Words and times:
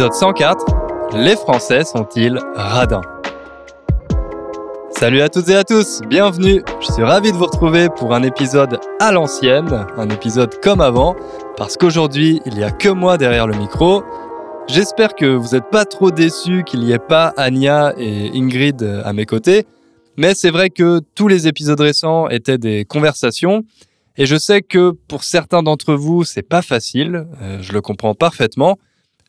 Épisode 0.00 0.14
104. 0.14 0.64
Les 1.12 1.36
Français 1.36 1.84
sont-ils 1.84 2.38
radins? 2.54 3.02
Salut 4.92 5.20
à 5.20 5.28
toutes 5.28 5.50
et 5.50 5.54
à 5.54 5.62
tous, 5.62 6.00
bienvenue. 6.08 6.62
Je 6.80 6.90
suis 6.90 7.02
ravi 7.02 7.32
de 7.32 7.36
vous 7.36 7.44
retrouver 7.44 7.90
pour 7.90 8.14
un 8.14 8.22
épisode 8.22 8.80
à 8.98 9.12
l'ancienne, 9.12 9.84
un 9.98 10.08
épisode 10.08 10.58
comme 10.62 10.80
avant, 10.80 11.16
parce 11.58 11.76
qu'aujourd'hui, 11.76 12.40
il 12.46 12.54
n'y 12.54 12.64
a 12.64 12.70
que 12.70 12.88
moi 12.88 13.18
derrière 13.18 13.46
le 13.46 13.54
micro. 13.58 14.02
J'espère 14.68 15.14
que 15.14 15.26
vous 15.26 15.54
n'êtes 15.54 15.68
pas 15.70 15.84
trop 15.84 16.10
déçus 16.10 16.64
qu'il 16.64 16.80
n'y 16.80 16.92
ait 16.92 16.98
pas 16.98 17.34
Anya 17.36 17.92
et 17.98 18.30
Ingrid 18.32 18.82
à 19.04 19.12
mes 19.12 19.26
côtés, 19.26 19.66
mais 20.16 20.34
c'est 20.34 20.50
vrai 20.50 20.70
que 20.70 21.02
tous 21.14 21.28
les 21.28 21.46
épisodes 21.46 21.78
récents 21.78 22.30
étaient 22.30 22.56
des 22.56 22.86
conversations, 22.86 23.64
et 24.16 24.24
je 24.24 24.36
sais 24.36 24.62
que 24.62 24.92
pour 25.08 25.24
certains 25.24 25.62
d'entre 25.62 25.92
vous, 25.92 26.24
c'est 26.24 26.40
pas 26.40 26.62
facile, 26.62 27.26
euh, 27.42 27.58
je 27.60 27.74
le 27.74 27.82
comprends 27.82 28.14
parfaitement. 28.14 28.78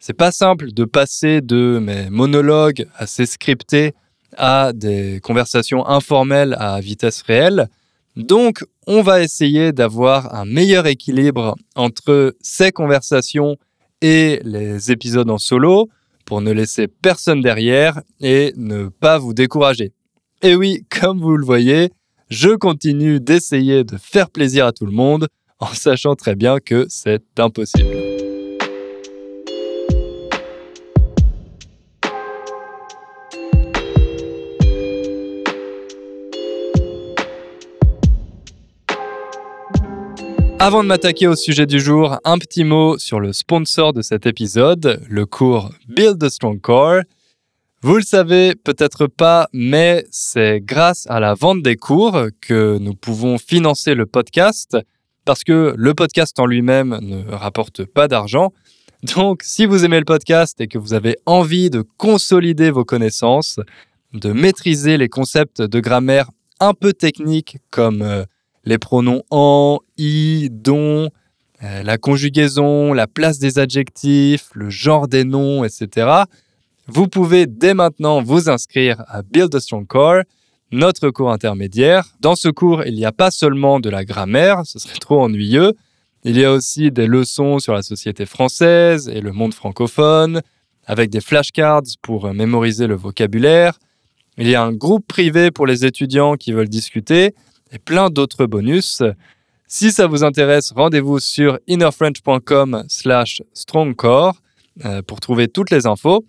C'est 0.04 0.14
pas 0.14 0.32
simple 0.32 0.72
de 0.72 0.84
passer 0.84 1.42
de 1.42 1.78
mes 1.80 2.10
monologues 2.10 2.88
assez 2.96 3.28
scriptés 3.28 3.94
à 4.36 4.74
des 4.74 5.20
conversations 5.22 5.88
informelles 5.88 6.56
à 6.58 6.82
vitesse 6.82 7.22
réelle. 7.22 7.68
Donc, 8.16 8.66
on 8.88 9.04
va 9.04 9.22
essayer 9.22 9.74
d'avoir 9.74 10.34
un 10.34 10.46
meilleur 10.46 10.88
équilibre 10.88 11.56
entre 11.76 12.36
ces 12.42 12.72
conversations 12.72 13.58
et 14.02 14.42
les 14.44 14.92
épisodes 14.92 15.30
en 15.30 15.38
solo 15.38 15.88
pour 16.26 16.42
ne 16.42 16.52
laisser 16.52 16.88
personne 16.88 17.42
derrière 17.42 18.02
et 18.20 18.54
ne 18.58 18.88
pas 18.88 19.20
vous 19.20 19.36
décourager. 19.36 19.92
Et 20.42 20.56
oui, 20.56 20.84
comme 20.90 21.22
vous 21.22 21.38
le 21.38 21.46
voyez, 21.46 21.92
je 22.28 22.50
continue 22.50 23.20
d'essayer 23.20 23.84
de 23.84 23.98
faire 23.98 24.32
plaisir 24.32 24.66
à 24.66 24.72
tout 24.72 24.88
le 24.88 24.94
monde 24.94 25.28
en 25.60 25.68
sachant 25.68 26.16
très 26.16 26.36
bien 26.36 26.58
que 26.58 26.88
c'est 26.90 27.22
impossible. 27.38 28.11
Avant 40.64 40.84
de 40.84 40.88
m'attaquer 40.88 41.26
au 41.26 41.36
sujet 41.36 41.66
du 41.66 41.80
jour, 41.80 42.20
un 42.24 42.38
petit 42.38 42.64
mot 42.64 43.00
sur 43.00 43.20
le 43.20 43.34
sponsor 43.34 43.94
de 43.94 44.04
cet 44.04 44.28
épisode, 44.28 45.02
le 45.10 45.26
cours 45.26 45.72
Build 45.88 46.24
a 46.24 46.30
Strong 46.30 46.62
Core. 46.62 47.02
Vous 47.82 47.96
le 47.96 48.04
savez 48.04 48.54
peut-être 48.54 49.08
pas, 49.08 49.48
mais 49.54 50.06
c'est 50.12 50.62
grâce 50.62 51.08
à 51.10 51.20
la 51.20 51.34
vente 51.34 51.64
des 51.64 51.78
cours 51.78 52.28
que 52.42 52.78
nous 52.78 52.94
pouvons 52.94 53.40
financer 53.40 53.96
le 53.96 54.06
podcast, 54.06 54.78
parce 55.26 55.44
que 55.44 55.74
le 55.76 55.94
podcast 55.96 56.40
en 56.40 56.46
lui-même 56.46 56.96
ne 57.02 57.32
rapporte 57.32 57.84
pas 57.84 58.08
d'argent. 58.08 58.54
Donc 59.16 59.42
si 59.42 59.66
vous 59.66 59.84
aimez 59.84 59.98
le 59.98 60.06
podcast 60.06 60.62
et 60.62 60.68
que 60.68 60.78
vous 60.78 60.94
avez 60.94 61.18
envie 61.26 61.72
de 61.72 61.84
consolider 61.98 62.70
vos 62.70 62.86
connaissances, 62.86 63.60
de 64.14 64.32
maîtriser 64.32 64.98
les 64.98 65.10
concepts 65.10 65.64
de 65.64 65.80
grammaire 65.80 66.30
un 66.60 66.76
peu 66.76 66.94
techniques 66.94 67.58
comme 67.72 68.04
euh, 68.04 68.26
les 68.64 68.78
pronoms 68.78 69.24
en, 69.30 69.80
i, 69.98 70.50
dont, 70.52 71.10
euh, 71.64 71.84
la 71.84 71.98
conjugaison, 71.98 72.94
la 72.94 73.08
place 73.08 73.40
des 73.40 73.60
adjectifs, 73.60 74.50
le 74.54 74.70
genre 74.70 75.08
des 75.08 75.24
noms, 75.24 75.64
etc. 75.64 76.24
Vous 76.88 77.08
pouvez 77.08 77.46
dès 77.46 77.74
maintenant 77.74 78.22
vous 78.22 78.50
inscrire 78.50 79.04
à 79.08 79.22
Build 79.22 79.54
a 79.54 79.60
Strong 79.60 79.88
Core, 79.88 80.24
notre 80.72 81.10
cours 81.10 81.32
intermédiaire. 81.32 82.08
Dans 82.20 82.36
ce 82.36 82.50
cours, 82.50 82.84
il 82.86 82.96
n'y 82.96 83.06
a 83.06 83.12
pas 83.12 83.32
seulement 83.32 83.80
de 83.80 83.90
la 83.90 84.06
grammaire, 84.06 84.62
ce 84.66 84.80
serait 84.80 85.00
trop 85.00 85.22
ennuyeux. 85.22 85.74
Il 86.24 86.38
y 86.38 86.46
a 86.46 86.52
aussi 86.52 86.92
des 86.92 87.08
leçons 87.08 87.60
sur 87.60 87.74
la 87.74 87.82
société 87.82 88.26
française 88.26 89.10
et 89.10 89.22
le 89.22 89.32
monde 89.32 89.54
francophone, 89.54 90.42
avec 90.86 91.10
des 91.10 91.22
flashcards 91.22 91.84
pour 92.02 92.34
mémoriser 92.34 92.88
le 92.88 92.96
vocabulaire. 92.96 93.78
Il 94.38 94.48
y 94.48 94.56
a 94.56 94.64
un 94.64 94.72
groupe 94.72 95.06
privé 95.08 95.52
pour 95.52 95.68
les 95.68 95.86
étudiants 95.86 96.36
qui 96.36 96.54
veulent 96.54 96.70
discuter 96.70 97.36
et 97.72 97.80
plein 97.80 98.10
d'autres 98.10 98.46
bonus. 98.46 99.04
Si 99.68 99.92
ça 99.92 100.06
vous 100.08 100.24
intéresse, 100.24 100.72
rendez-vous 100.72 101.20
sur 101.20 101.58
innerfrench.com 101.68 102.84
slash 102.90 103.42
strongcore 103.54 104.36
euh, 104.86 105.02
pour 105.02 105.20
trouver 105.22 105.48
toutes 105.48 105.72
les 105.72 105.88
infos. 105.88 106.26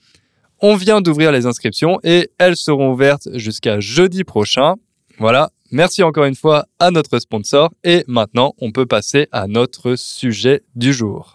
On 0.61 0.77
vient 0.77 1.01
d'ouvrir 1.01 1.33
les 1.33 1.45
inscriptions 1.47 1.99
et 2.05 2.31
elles 2.39 2.57
seront 2.57 2.93
ouvertes 2.93 3.29
jusqu'à 3.35 3.81
jeudi 3.81 4.23
prochain. 4.23 4.75
Voilà, 5.19 5.51
merci 5.73 6.05
encore 6.05 6.25
une 6.25 6.37
fois 6.37 6.67
à 6.79 6.93
notre 6.93 7.19
sponsor 7.19 7.71
et 7.83 8.05
maintenant 8.07 8.55
on 8.59 8.71
peut 8.71 8.87
passer 8.87 9.27
à 9.33 9.49
notre 9.49 9.97
sujet 9.97 10.63
du 10.77 10.93
jour. 10.93 11.35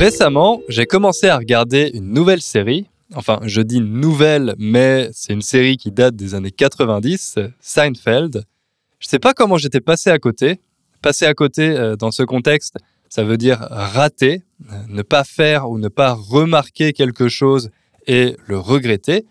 Récemment, 0.00 0.62
j'ai 0.66 0.86
commencé 0.86 1.28
à 1.28 1.36
regarder 1.36 1.90
une 1.92 2.14
nouvelle 2.14 2.40
série. 2.40 2.86
Enfin, 3.14 3.38
je 3.42 3.60
dis 3.60 3.82
nouvelle, 3.82 4.54
mais 4.56 5.10
c'est 5.12 5.34
une 5.34 5.42
série 5.42 5.76
qui 5.76 5.92
date 5.92 6.16
des 6.16 6.34
années 6.34 6.50
90, 6.50 7.38
Seinfeld. 7.60 8.46
Je 8.98 9.06
ne 9.06 9.10
sais 9.10 9.18
pas 9.18 9.34
comment 9.34 9.58
j'étais 9.58 9.82
passé 9.82 10.08
à 10.08 10.18
côté. 10.18 10.58
Passer 11.02 11.26
à 11.26 11.34
côté 11.34 11.76
euh, 11.76 11.96
dans 11.96 12.12
ce 12.12 12.22
contexte, 12.22 12.78
ça 13.10 13.24
veut 13.24 13.36
dire 13.36 13.58
rater, 13.60 14.40
euh, 14.72 14.74
ne 14.88 15.02
pas 15.02 15.22
faire 15.22 15.68
ou 15.68 15.76
ne 15.76 15.88
pas 15.88 16.14
remarquer 16.14 16.94
quelque 16.94 17.28
chose 17.28 17.68
et 18.06 18.38
le 18.46 18.58
regretter. 18.58 19.26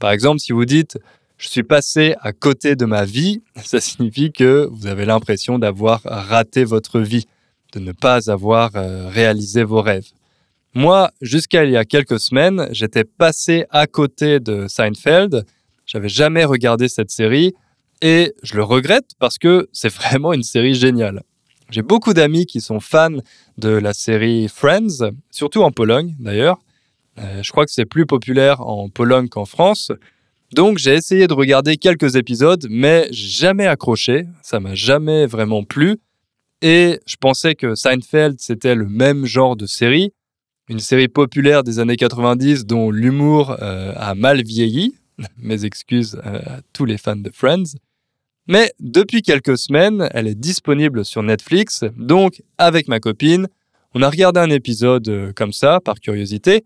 Par 0.00 0.10
exemple, 0.10 0.40
si 0.40 0.52
vous 0.52 0.66
dites 0.66 0.98
je 1.38 1.48
suis 1.48 1.62
passé 1.62 2.14
à 2.20 2.34
côté 2.34 2.76
de 2.76 2.84
ma 2.84 3.06
vie, 3.06 3.40
ça 3.64 3.80
signifie 3.80 4.32
que 4.32 4.68
vous 4.70 4.86
avez 4.86 5.06
l'impression 5.06 5.58
d'avoir 5.58 6.02
raté 6.04 6.64
votre 6.64 7.00
vie 7.00 7.26
de 7.72 7.80
ne 7.80 7.92
pas 7.92 8.30
avoir 8.30 8.70
euh, 8.74 9.08
réalisé 9.08 9.64
vos 9.64 9.82
rêves. 9.82 10.08
Moi, 10.74 11.10
jusqu'à 11.20 11.64
il 11.64 11.72
y 11.72 11.76
a 11.76 11.84
quelques 11.84 12.20
semaines, 12.20 12.68
j'étais 12.70 13.04
passé 13.04 13.66
à 13.70 13.86
côté 13.86 14.38
de 14.38 14.66
Seinfeld. 14.68 15.44
J'avais 15.84 16.08
jamais 16.08 16.44
regardé 16.44 16.88
cette 16.88 17.10
série 17.10 17.54
et 18.02 18.32
je 18.42 18.54
le 18.54 18.62
regrette 18.62 19.10
parce 19.18 19.38
que 19.38 19.68
c'est 19.72 19.92
vraiment 19.92 20.32
une 20.32 20.44
série 20.44 20.74
géniale. 20.74 21.22
J'ai 21.70 21.82
beaucoup 21.82 22.14
d'amis 22.14 22.46
qui 22.46 22.60
sont 22.60 22.80
fans 22.80 23.18
de 23.58 23.68
la 23.68 23.94
série 23.94 24.48
Friends, 24.48 25.10
surtout 25.30 25.62
en 25.62 25.70
Pologne 25.70 26.14
d'ailleurs. 26.18 26.58
Euh, 27.18 27.42
je 27.42 27.50
crois 27.50 27.64
que 27.64 27.72
c'est 27.72 27.84
plus 27.84 28.06
populaire 28.06 28.60
en 28.60 28.88
Pologne 28.88 29.28
qu'en 29.28 29.44
France. 29.44 29.92
Donc 30.52 30.78
j'ai 30.78 30.94
essayé 30.94 31.28
de 31.28 31.34
regarder 31.34 31.76
quelques 31.76 32.16
épisodes, 32.16 32.66
mais 32.68 33.08
jamais 33.12 33.66
accroché. 33.66 34.26
Ça 34.42 34.58
m'a 34.58 34.74
jamais 34.74 35.26
vraiment 35.26 35.62
plu. 35.62 35.98
Et 36.62 37.00
je 37.06 37.16
pensais 37.16 37.54
que 37.54 37.74
Seinfeld, 37.74 38.38
c'était 38.38 38.74
le 38.74 38.86
même 38.86 39.24
genre 39.24 39.56
de 39.56 39.66
série, 39.66 40.12
une 40.68 40.80
série 40.80 41.08
populaire 41.08 41.64
des 41.64 41.78
années 41.78 41.96
90 41.96 42.66
dont 42.66 42.90
l'humour 42.90 43.56
euh, 43.60 43.92
a 43.96 44.14
mal 44.14 44.42
vieilli. 44.42 44.94
Mes 45.38 45.64
excuses 45.64 46.20
euh, 46.24 46.38
à 46.46 46.60
tous 46.72 46.84
les 46.84 46.98
fans 46.98 47.16
de 47.16 47.30
Friends. 47.30 47.76
Mais 48.46 48.72
depuis 48.78 49.22
quelques 49.22 49.58
semaines, 49.58 50.08
elle 50.12 50.26
est 50.26 50.34
disponible 50.34 51.04
sur 51.04 51.22
Netflix, 51.22 51.84
donc 51.96 52.42
avec 52.58 52.88
ma 52.88 52.98
copine, 53.00 53.48
on 53.94 54.02
a 54.02 54.10
regardé 54.10 54.40
un 54.40 54.50
épisode 54.50 55.08
euh, 55.08 55.32
comme 55.34 55.52
ça, 55.52 55.80
par 55.80 56.00
curiosité, 56.00 56.64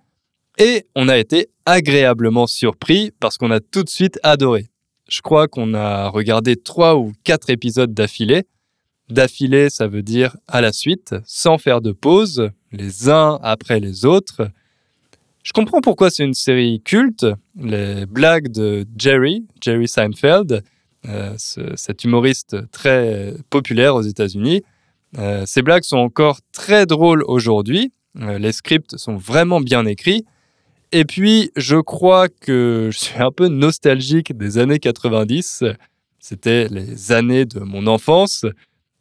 et 0.58 0.86
on 0.94 1.08
a 1.08 1.18
été 1.18 1.48
agréablement 1.66 2.46
surpris 2.46 3.10
parce 3.20 3.38
qu'on 3.38 3.50
a 3.50 3.60
tout 3.60 3.82
de 3.82 3.88
suite 3.88 4.18
adoré. 4.22 4.68
Je 5.08 5.20
crois 5.20 5.48
qu'on 5.48 5.74
a 5.74 6.08
regardé 6.08 6.56
trois 6.56 6.96
ou 6.96 7.12
quatre 7.24 7.50
épisodes 7.50 7.92
d'affilée, 7.92 8.44
D'affilée, 9.10 9.68
ça 9.68 9.86
veut 9.86 10.02
dire 10.02 10.36
à 10.48 10.60
la 10.60 10.72
suite, 10.72 11.14
sans 11.26 11.58
faire 11.58 11.80
de 11.80 11.92
pause, 11.92 12.50
les 12.72 13.08
uns 13.08 13.38
après 13.42 13.78
les 13.80 14.06
autres. 14.06 14.48
Je 15.42 15.52
comprends 15.52 15.82
pourquoi 15.82 16.10
c'est 16.10 16.24
une 16.24 16.34
série 16.34 16.80
culte. 16.82 17.26
Les 17.60 18.06
blagues 18.06 18.48
de 18.48 18.86
Jerry, 18.96 19.46
Jerry 19.60 19.88
Seinfeld, 19.88 20.62
euh, 21.06 21.34
cet 21.36 22.04
humoriste 22.04 22.70
très 22.70 23.34
populaire 23.50 23.94
aux 23.94 24.02
États-Unis, 24.02 24.62
euh, 25.18 25.44
ces 25.46 25.62
blagues 25.62 25.84
sont 25.84 25.98
encore 25.98 26.40
très 26.52 26.86
drôles 26.86 27.22
aujourd'hui. 27.26 27.92
Euh, 28.20 28.38
les 28.38 28.52
scripts 28.52 28.96
sont 28.96 29.16
vraiment 29.16 29.60
bien 29.60 29.86
écrits. 29.86 30.24
Et 30.92 31.04
puis, 31.04 31.50
je 31.56 31.76
crois 31.76 32.28
que 32.28 32.90
je 32.92 32.98
suis 32.98 33.22
un 33.22 33.30
peu 33.30 33.48
nostalgique 33.48 34.36
des 34.36 34.58
années 34.58 34.78
90. 34.78 35.64
C'était 36.20 36.68
les 36.68 37.12
années 37.12 37.44
de 37.44 37.60
mon 37.60 37.86
enfance. 37.86 38.46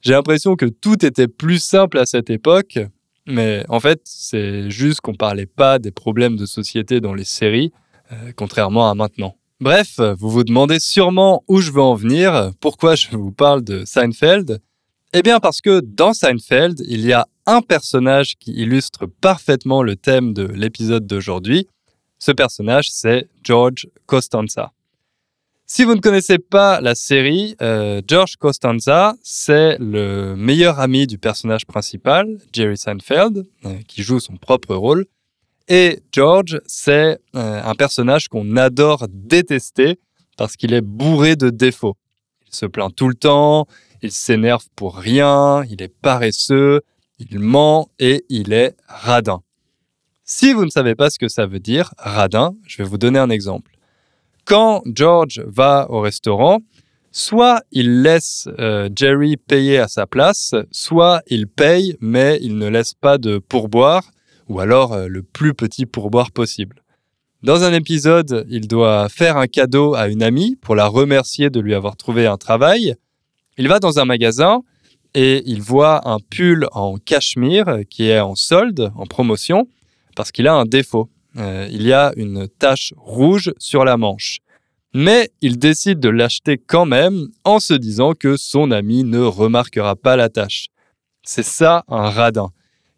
J'ai 0.04 0.12
l'impression 0.12 0.58
que 0.58 0.66
tout 0.66 1.06
était 1.06 1.30
plus 1.30 1.64
simple 1.64 1.98
à 1.98 2.06
cette 2.06 2.30
époque, 2.30 2.78
mais 3.26 3.64
en 3.70 3.80
fait, 3.80 4.02
c'est 4.04 4.70
juste 4.70 5.00
qu'on 5.00 5.16
parlait 5.16 5.46
pas 5.46 5.80
des 5.80 5.92
problèmes 5.92 6.36
de 6.36 6.46
société 6.46 7.00
dans 7.00 7.14
les 7.14 7.24
séries, 7.24 7.72
euh, 8.12 8.34
contrairement 8.36 8.90
à 8.90 8.96
maintenant. 8.96 9.36
Bref, 9.62 10.02
vous 10.20 10.30
vous 10.30 10.44
demandez 10.44 10.80
sûrement 10.80 11.46
où 11.48 11.62
je 11.62 11.72
veux 11.72 11.82
en 11.82 11.96
venir, 11.96 12.52
pourquoi 12.60 12.96
je 12.96 13.12
vous 13.12 13.32
parle 13.32 13.64
de 13.64 13.86
Seinfeld. 13.86 14.60
Eh 15.14 15.22
bien 15.22 15.40
parce 15.40 15.62
que 15.62 15.80
dans 15.80 16.14
Seinfeld, 16.14 16.82
il 16.86 17.00
y 17.06 17.14
a 17.14 17.26
un 17.46 17.62
personnage 17.62 18.36
qui 18.38 18.52
illustre 18.52 19.06
parfaitement 19.06 19.84
le 19.84 19.96
thème 19.96 20.34
de 20.34 20.44
l'épisode 20.44 21.08
d'aujourd'hui, 21.08 21.68
Ce 22.20 22.32
personnage, 22.32 22.90
c'est 22.90 23.28
George 23.44 23.88
Costanza. 24.06 24.72
Si 25.76 25.86
vous 25.86 25.96
ne 25.96 26.02
connaissez 26.02 26.38
pas 26.38 26.82
la 26.82 26.94
série, 26.94 27.56
euh, 27.60 28.00
George 28.08 28.36
Costanza, 28.36 29.16
c'est 29.24 29.76
le 29.80 30.36
meilleur 30.36 30.80
ami 30.80 31.08
du 31.08 31.18
personnage 31.18 31.66
principal, 31.66 32.38
Jerry 32.54 32.78
Seinfeld, 32.78 33.48
euh, 33.66 33.80
qui 33.88 34.04
joue 34.04 34.20
son 34.20 34.38
propre 34.38 34.76
rôle. 34.76 35.08
Et 35.68 36.04
George, 36.12 36.62
c'est 36.68 37.18
euh, 37.36 37.64
un 37.64 37.74
personnage 37.74 38.28
qu'on 38.28 38.56
adore 38.56 39.08
détester 39.10 40.00
parce 40.38 40.58
qu'il 40.58 40.76
est 40.76 40.82
bourré 40.82 41.36
de 41.36 41.50
défauts. 41.50 41.98
Il 42.46 42.54
se 42.54 42.68
plaint 42.68 42.96
tout 42.96 43.08
le 43.08 43.16
temps, 43.16 43.66
il 44.04 44.12
s'énerve 44.12 44.66
pour 44.76 44.96
rien, 44.96 45.64
il 45.72 45.82
est 45.82 45.92
paresseux, 46.04 46.82
il 47.18 47.40
ment 47.40 47.90
et 47.98 48.26
il 48.30 48.54
est 48.54 48.76
radin. 48.88 49.42
Si 50.24 50.54
vous 50.54 50.66
ne 50.66 50.70
savez 50.70 50.94
pas 50.94 51.10
ce 51.10 51.18
que 51.18 51.30
ça 51.30 51.48
veut 51.48 51.58
dire, 51.58 51.96
radin, 51.98 52.54
je 52.68 52.78
vais 52.78 52.88
vous 52.88 53.00
donner 53.00 53.18
un 53.18 53.32
exemple. 53.32 53.72
Quand 54.46 54.82
George 54.86 55.42
va 55.48 55.88
au 55.90 56.02
restaurant, 56.02 56.60
soit 57.12 57.62
il 57.72 58.02
laisse 58.02 58.50
euh, 58.60 58.90
Jerry 58.94 59.38
payer 59.38 59.78
à 59.78 59.88
sa 59.88 60.06
place, 60.06 60.54
soit 60.72 61.22
il 61.28 61.48
paye 61.48 61.96
mais 62.02 62.40
il 62.42 62.58
ne 62.58 62.68
laisse 62.68 62.94
pas 62.94 63.18
de 63.18 63.38
pourboire, 63.38 64.04
ou 64.50 64.60
alors 64.60 64.94
euh, 64.94 65.08
le 65.08 65.24
plus 65.24 65.54
petit 65.54 65.86
pourboire 65.86 66.32
possible. 66.32 66.84
Dans 67.42 67.64
un 67.64 67.74
épisode, 67.74 68.46
il 68.50 68.68
doit 68.68 69.08
faire 69.10 69.38
un 69.38 69.48
cadeau 69.48 69.96
à 69.96 70.08
une 70.08 70.24
amie 70.24 70.58
pour 70.58 70.76
la 70.76 70.88
remercier 70.88 71.50
de 71.50 71.60
lui 71.60 71.74
avoir 71.74 71.96
trouvé 71.96 72.26
un 72.26 72.38
travail. 72.38 72.96
Il 73.58 73.68
va 73.68 73.80
dans 73.80 74.00
un 74.00 74.06
magasin 74.06 74.62
et 75.14 75.44
il 75.46 75.62
voit 75.62 76.08
un 76.08 76.20
pull 76.20 76.68
en 76.72 76.98
cachemire 76.98 77.82
qui 77.90 78.10
est 78.10 78.20
en 78.20 78.36
solde, 78.36 78.92
en 78.96 79.06
promotion, 79.06 79.68
parce 80.16 80.32
qu'il 80.32 80.48
a 80.48 80.54
un 80.54 80.66
défaut. 80.66 81.10
Euh, 81.38 81.68
il 81.72 81.84
y 81.84 81.94
a 81.94 82.14
une 82.16 82.48
tache 82.48 82.94
rouge 82.98 83.54
sur 83.58 83.86
la 83.86 83.98
manche. 83.98 84.40
Mais 84.94 85.32
il 85.42 85.58
décide 85.58 86.00
de 86.00 86.10
l'acheter 86.10 86.58
quand 86.58 86.86
même 86.86 87.28
en 87.44 87.60
se 87.60 87.74
disant 87.74 88.14
que 88.14 88.38
son 88.38 88.70
ami 88.70 89.04
ne 89.04 89.20
remarquera 89.20 89.96
pas 89.96 90.16
la 90.16 90.30
tache. 90.30 90.68
C'est 91.24 91.46
ça 91.46 91.84
un 91.88 92.10
radin. 92.10 92.52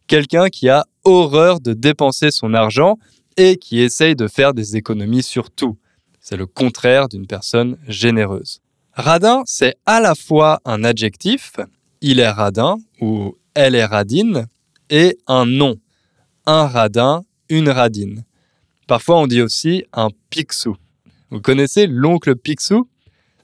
Quelqu'un 0.08 0.50
qui 0.50 0.68
a 0.68 0.86
horreur 1.06 1.62
de 1.62 1.74
dépenser 1.74 2.32
son 2.32 2.54
argent 2.54 2.98
et 3.38 3.58
qui 3.58 3.80
essaye 3.80 4.16
de 4.16 4.28
faire 4.28 4.54
des 4.54 4.76
économies 4.76 5.24
sur 5.24 5.50
tout. 5.52 5.78
C'est 6.20 6.38
le 6.38 6.48
contraire 6.48 7.08
d'une 7.08 7.28
personne 7.28 7.78
généreuse. 7.88 8.60
Radin, 8.94 9.44
c'est 9.46 9.76
à 9.86 10.00
la 10.00 10.16
fois 10.16 10.60
un 10.66 10.84
adjectif, 10.84 11.54
il 12.02 12.20
est 12.20 12.30
radin 12.30 12.78
ou 13.02 13.38
elle 13.54 13.76
est 13.76 13.86
radine, 13.86 14.48
et 14.90 15.18
un 15.28 15.46
nom, 15.46 15.76
un 16.46 16.68
radin, 16.68 17.24
une 17.50 17.70
radine. 17.70 18.24
Parfois 18.88 19.20
on 19.20 19.28
dit 19.28 19.42
aussi 19.42 19.84
un 19.94 20.10
pixou. 20.30 20.76
Vous 21.32 21.42
connaissez 21.42 21.88
l'oncle 21.88 22.36
Picsou? 22.36 22.88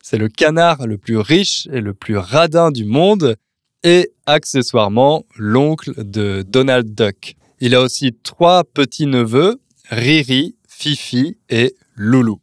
C'est 0.03 0.17
le 0.17 0.29
canard 0.29 0.87
le 0.87 0.97
plus 0.97 1.17
riche 1.17 1.67
et 1.71 1.81
le 1.81 1.93
plus 1.93 2.17
radin 2.17 2.71
du 2.71 2.85
monde 2.85 3.35
et 3.83 4.11
accessoirement 4.25 5.25
l'oncle 5.35 5.93
de 5.97 6.43
Donald 6.47 6.93
Duck. 6.93 7.35
Il 7.59 7.75
a 7.75 7.81
aussi 7.81 8.11
trois 8.23 8.63
petits-neveux, 8.63 9.59
Riri, 9.89 10.55
Fifi 10.67 11.37
et 11.49 11.75
Loulou. 11.95 12.39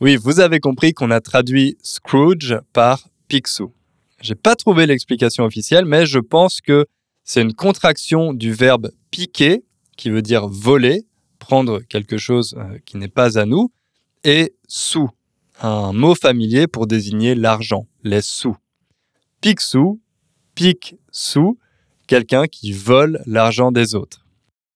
Oui, 0.00 0.16
vous 0.16 0.38
avez 0.38 0.60
compris 0.60 0.92
qu'on 0.92 1.10
a 1.10 1.20
traduit 1.20 1.76
Scrooge 1.82 2.56
par 2.72 3.08
Picsou. 3.26 3.72
J'ai 4.20 4.34
pas 4.36 4.54
trouvé 4.54 4.86
l'explication 4.86 5.44
officielle, 5.44 5.84
mais 5.84 6.06
je 6.06 6.18
pense 6.18 6.60
que 6.60 6.86
c'est 7.24 7.42
une 7.42 7.54
contraction 7.54 8.32
du 8.32 8.52
verbe 8.52 8.90
piquer, 9.10 9.64
qui 9.98 10.08
veut 10.08 10.22
dire 10.22 10.48
voler, 10.48 11.04
prendre 11.38 11.80
quelque 11.80 12.16
chose 12.16 12.54
euh, 12.56 12.78
qui 12.86 12.96
n'est 12.96 13.08
pas 13.08 13.38
à 13.38 13.44
nous, 13.44 13.70
et 14.24 14.54
sous, 14.66 15.10
un 15.60 15.92
mot 15.92 16.14
familier 16.14 16.66
pour 16.66 16.86
désigner 16.86 17.34
l'argent, 17.34 17.86
les 18.04 18.22
sous. 18.22 18.56
Picsou, 19.42 20.00
pique-sous, 20.54 21.58
quelqu'un 22.06 22.46
qui 22.46 22.72
vole 22.72 23.22
l'argent 23.26 23.70
des 23.70 23.94
autres. 23.94 24.24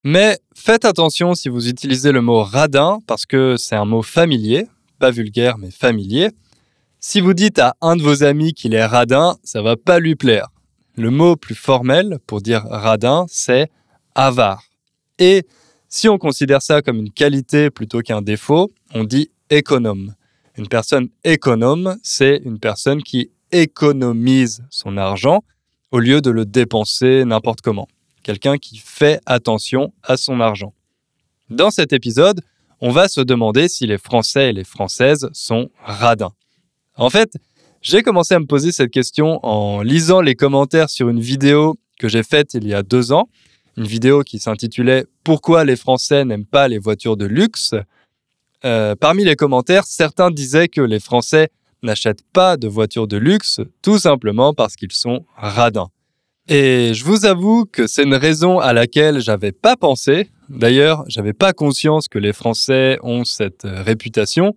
Mais 0.03 0.37
faites 0.53 0.85
attention 0.85 1.33
si 1.33 1.47
vous 1.49 1.69
utilisez 1.69 2.11
le 2.11 2.21
mot 2.21 2.43
radin 2.43 2.99
parce 3.07 3.25
que 3.25 3.55
c'est 3.57 3.75
un 3.75 3.85
mot 3.85 4.01
familier, 4.01 4.67
pas 4.99 5.11
vulgaire 5.11 5.57
mais 5.57 5.71
familier. 5.71 6.29
Si 6.99 7.21
vous 7.21 7.33
dites 7.33 7.59
à 7.59 7.75
un 7.81 7.95
de 7.95 8.03
vos 8.03 8.23
amis 8.23 8.53
qu'il 8.53 8.73
est 8.73 8.85
radin, 8.85 9.37
ça 9.43 9.61
va 9.61 9.77
pas 9.77 9.99
lui 9.99 10.15
plaire. 10.15 10.49
Le 10.95 11.09
mot 11.09 11.35
plus 11.35 11.55
formel 11.55 12.19
pour 12.27 12.41
dire 12.41 12.65
radin, 12.65 13.25
c'est 13.29 13.71
avare. 14.15 14.63
Et 15.19 15.45
si 15.89 16.09
on 16.09 16.17
considère 16.17 16.61
ça 16.61 16.81
comme 16.81 16.97
une 16.97 17.11
qualité 17.11 17.69
plutôt 17.69 18.01
qu'un 18.01 18.21
défaut, 18.21 18.71
on 18.93 19.03
dit 19.03 19.29
économe. 19.49 20.15
Une 20.57 20.67
personne 20.67 21.09
économe, 21.23 21.97
c'est 22.03 22.41
une 22.43 22.59
personne 22.59 23.01
qui 23.03 23.31
économise 23.51 24.63
son 24.69 24.97
argent 24.97 25.43
au 25.91 25.99
lieu 25.99 26.21
de 26.21 26.31
le 26.31 26.45
dépenser 26.45 27.23
n'importe 27.25 27.61
comment 27.61 27.87
quelqu'un 28.23 28.57
qui 28.57 28.77
fait 28.77 29.19
attention 29.25 29.93
à 30.01 30.17
son 30.17 30.39
argent. 30.39 30.73
Dans 31.49 31.69
cet 31.69 31.93
épisode, 31.93 32.41
on 32.81 32.89
va 32.89 33.07
se 33.07 33.21
demander 33.21 33.67
si 33.67 33.85
les 33.85 33.97
Français 33.97 34.49
et 34.49 34.53
les 34.53 34.63
Françaises 34.63 35.29
sont 35.33 35.69
radins. 35.83 36.33
En 36.95 37.09
fait, 37.09 37.33
j'ai 37.81 38.01
commencé 38.01 38.33
à 38.33 38.39
me 38.39 38.45
poser 38.45 38.71
cette 38.71 38.91
question 38.91 39.45
en 39.45 39.81
lisant 39.81 40.21
les 40.21 40.35
commentaires 40.35 40.89
sur 40.89 41.09
une 41.09 41.19
vidéo 41.19 41.75
que 41.99 42.07
j'ai 42.07 42.23
faite 42.23 42.53
il 42.53 42.67
y 42.67 42.73
a 42.73 42.81
deux 42.81 43.11
ans, 43.11 43.27
une 43.77 43.87
vidéo 43.87 44.21
qui 44.23 44.39
s'intitulait 44.39 45.05
Pourquoi 45.23 45.65
les 45.65 45.75
Français 45.75 46.25
n'aiment 46.25 46.45
pas 46.45 46.67
les 46.67 46.77
voitures 46.79 47.17
de 47.17 47.25
luxe? 47.25 47.73
Euh, 48.65 48.95
parmi 48.95 49.25
les 49.25 49.35
commentaires, 49.35 49.85
certains 49.85 50.31
disaient 50.31 50.67
que 50.69 50.81
les 50.81 50.99
Français 50.99 51.49
n'achètent 51.81 52.23
pas 52.33 52.55
de 52.55 52.67
voitures 52.67 53.07
de 53.07 53.17
luxe 53.17 53.59
tout 53.81 53.99
simplement 53.99 54.53
parce 54.53 54.75
qu'ils 54.75 54.91
sont 54.91 55.25
radins. 55.35 55.89
Et 56.47 56.93
je 56.93 57.05
vous 57.05 57.25
avoue 57.25 57.65
que 57.65 57.87
c'est 57.87 58.03
une 58.03 58.15
raison 58.15 58.59
à 58.59 58.73
laquelle 58.73 59.21
j'avais 59.21 59.53
pas 59.53 59.77
pensé. 59.77 60.29
D'ailleurs, 60.49 61.03
j'avais 61.07 61.33
pas 61.33 61.53
conscience 61.53 62.07
que 62.07 62.19
les 62.19 62.33
Français 62.33 62.97
ont 63.01 63.23
cette 63.23 63.65
euh, 63.65 63.81
réputation. 63.81 64.55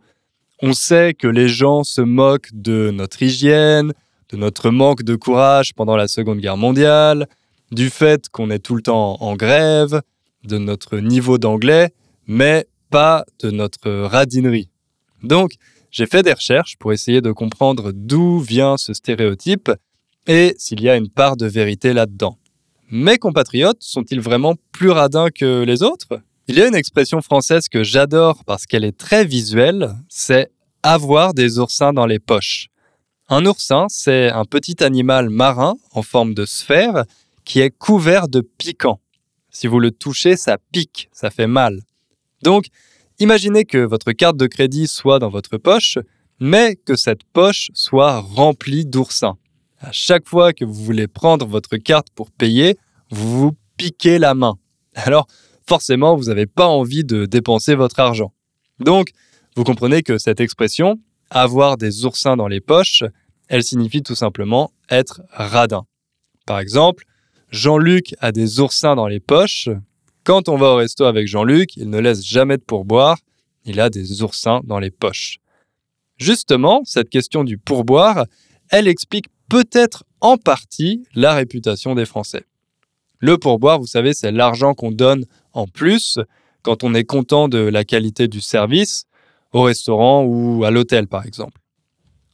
On 0.62 0.72
sait 0.72 1.14
que 1.14 1.28
les 1.28 1.48
gens 1.48 1.84
se 1.84 2.00
moquent 2.00 2.50
de 2.52 2.90
notre 2.92 3.22
hygiène, 3.22 3.92
de 4.30 4.36
notre 4.36 4.70
manque 4.70 5.04
de 5.04 5.14
courage 5.14 5.74
pendant 5.74 5.96
la 5.96 6.08
Seconde 6.08 6.40
Guerre 6.40 6.56
mondiale, 6.56 7.28
du 7.72 7.90
fait 7.90 8.28
qu'on 8.28 8.50
est 8.50 8.58
tout 8.58 8.74
le 8.74 8.82
temps 8.82 9.16
en 9.20 9.37
grève, 9.37 10.00
de 10.44 10.58
notre 10.58 10.99
niveau 10.99 11.38
d'anglais, 11.38 11.90
mais 12.26 12.66
pas 12.90 13.25
de 13.40 13.50
notre 13.50 13.90
radinerie. 13.90 14.70
Donc, 15.23 15.52
j'ai 15.90 16.06
fait 16.06 16.23
des 16.23 16.32
recherches 16.32 16.76
pour 16.78 16.92
essayer 16.92 17.20
de 17.20 17.32
comprendre 17.32 17.92
d'où 17.92 18.38
vient 18.38 18.76
ce 18.76 18.94
stéréotype 18.94 19.70
et 20.26 20.54
s'il 20.58 20.82
y 20.82 20.88
a 20.88 20.96
une 20.96 21.08
part 21.08 21.37
de 21.37 21.46
vérité 21.46 21.92
là-dedans. 21.92 22.38
Mes 22.90 23.18
compatriotes 23.18 23.82
sont-ils 23.82 24.20
vraiment 24.20 24.54
plus 24.73 24.90
radins 24.90 25.30
que 25.30 25.64
les 25.64 25.82
autres? 25.82 26.20
Il 26.49 26.56
y 26.56 26.62
a 26.62 26.68
une 26.68 26.75
expression 26.75 27.20
française 27.20 27.68
que 27.68 27.82
j'adore 27.82 28.44
parce 28.44 28.66
qu'elle 28.66 28.85
est 28.85 28.96
très 28.96 29.25
visuelle, 29.25 29.96
c'est 30.08 30.50
avoir 30.82 31.35
des 31.35 31.58
oursins 31.58 31.92
dans 31.92 32.06
les 32.06 32.20
poches. 32.20 32.68
Un 33.28 33.44
oursin, 33.44 33.87
c'est 33.88 34.30
un 34.30 34.44
petit 34.44 34.85
animal 34.85 35.30
marin 35.30 35.75
en 35.92 36.02
forme 36.02 36.35
de 36.35 36.44
sphère 36.44 37.04
qui 37.47 37.61
est 37.61 37.71
couvert 37.71 38.29
de 38.29 38.43
piquants. 38.43 39.00
Si 39.50 39.69
vous 39.69 39.81
le 39.81 39.91
touchez, 39.91 40.37
ça 40.37 40.59
pique, 40.73 41.09
ça 41.12 41.31
fait 41.31 41.47
mal. 41.47 41.81
Donc, 42.43 42.67
imaginez 43.19 43.65
que 43.65 43.79
votre 43.79 44.12
carte 44.12 44.37
de 44.37 44.47
crédit 44.47 44.87
soit 44.87 45.19
dans 45.19 45.31
votre 45.31 45.57
poche, 45.57 45.97
mais 46.41 46.76
que 46.76 46.97
cette 46.97 47.25
poche 47.25 47.71
soit 47.73 48.21
remplie 48.21 48.85
d'oursins. 48.85 49.38
À 49.79 49.93
chaque 49.93 50.29
fois 50.29 50.53
que 50.53 50.65
vous 50.65 50.85
voulez 50.85 51.07
prendre 51.07 51.47
votre 51.47 51.76
carte 51.79 52.09
pour 52.15 52.31
payer, 52.31 52.76
vous 53.11 53.38
vous 53.38 53.57
piquez 53.79 54.19
la 54.19 54.35
main. 54.35 54.57
Alors, 54.95 55.26
forcément, 55.67 56.17
vous 56.17 56.25
n'avez 56.25 56.47
pas 56.47 56.67
envie 56.67 57.05
de 57.05 57.26
dépenser 57.26 57.75
votre 57.75 58.00
argent. 58.00 58.33
Donc, 58.81 59.11
vous 59.55 59.65
comprenez 59.65 60.03
que 60.03 60.19
cette 60.19 60.41
expression, 60.41 61.00
avoir 61.31 61.76
des 61.76 62.05
oursins 62.05 62.37
dans 62.37 62.49
les 62.49 62.61
poches, 62.61 63.05
elle 63.49 63.62
signifie 63.62 64.03
tout 64.03 64.15
simplement 64.15 64.73
être 64.91 65.23
radin. 65.31 65.87
Par 66.47 66.59
exemple, 66.59 67.05
Jean-Luc 67.50 68.15
a 68.21 68.33
des 68.33 68.61
oursins 68.61 68.97
dans 68.97 69.07
les 69.07 69.21
poches. 69.21 69.69
Quand 70.25 70.49
on 70.49 70.57
va 70.57 70.73
au 70.73 70.76
resto 70.76 71.05
avec 71.05 71.29
Jean-Luc, 71.29 71.76
il 71.76 71.88
ne 71.91 71.99
laisse 71.99 72.25
jamais 72.25 72.57
de 72.57 72.62
pourboire, 72.62 73.19
il 73.65 73.81
a 73.81 73.91
des 73.91 74.23
oursins 74.23 74.61
dans 74.65 74.79
les 74.79 74.91
poches. 74.91 75.38
Justement, 76.19 76.83
cette 76.85 77.11
question 77.11 77.45
du 77.45 77.59
pourboire, 77.59 78.25
elle 78.71 78.88
explique 78.88 79.26
peut-être 79.49 80.05
en 80.21 80.37
partie 80.37 81.05
la 81.15 81.35
réputation 81.35 81.95
des 81.95 82.07
Français. 82.07 82.45
Le 83.19 83.38
pourboire, 83.38 83.79
vous 83.79 83.87
savez, 83.87 84.12
c'est 84.12 84.33
l'argent 84.33 84.75
qu'on 84.75 84.91
donne 84.91 85.25
en 85.53 85.67
plus 85.67 86.19
quand 86.62 86.83
on 86.83 86.95
est 86.95 87.05
content 87.05 87.49
de 87.49 87.59
la 87.59 87.85
qualité 87.85 88.29
du 88.29 88.41
service 88.41 89.05
au 89.53 89.62
restaurant 89.62 90.25
ou 90.25 90.65
à 90.65 90.71
l'hôtel, 90.71 91.07
par 91.07 91.25
exemple. 91.25 91.61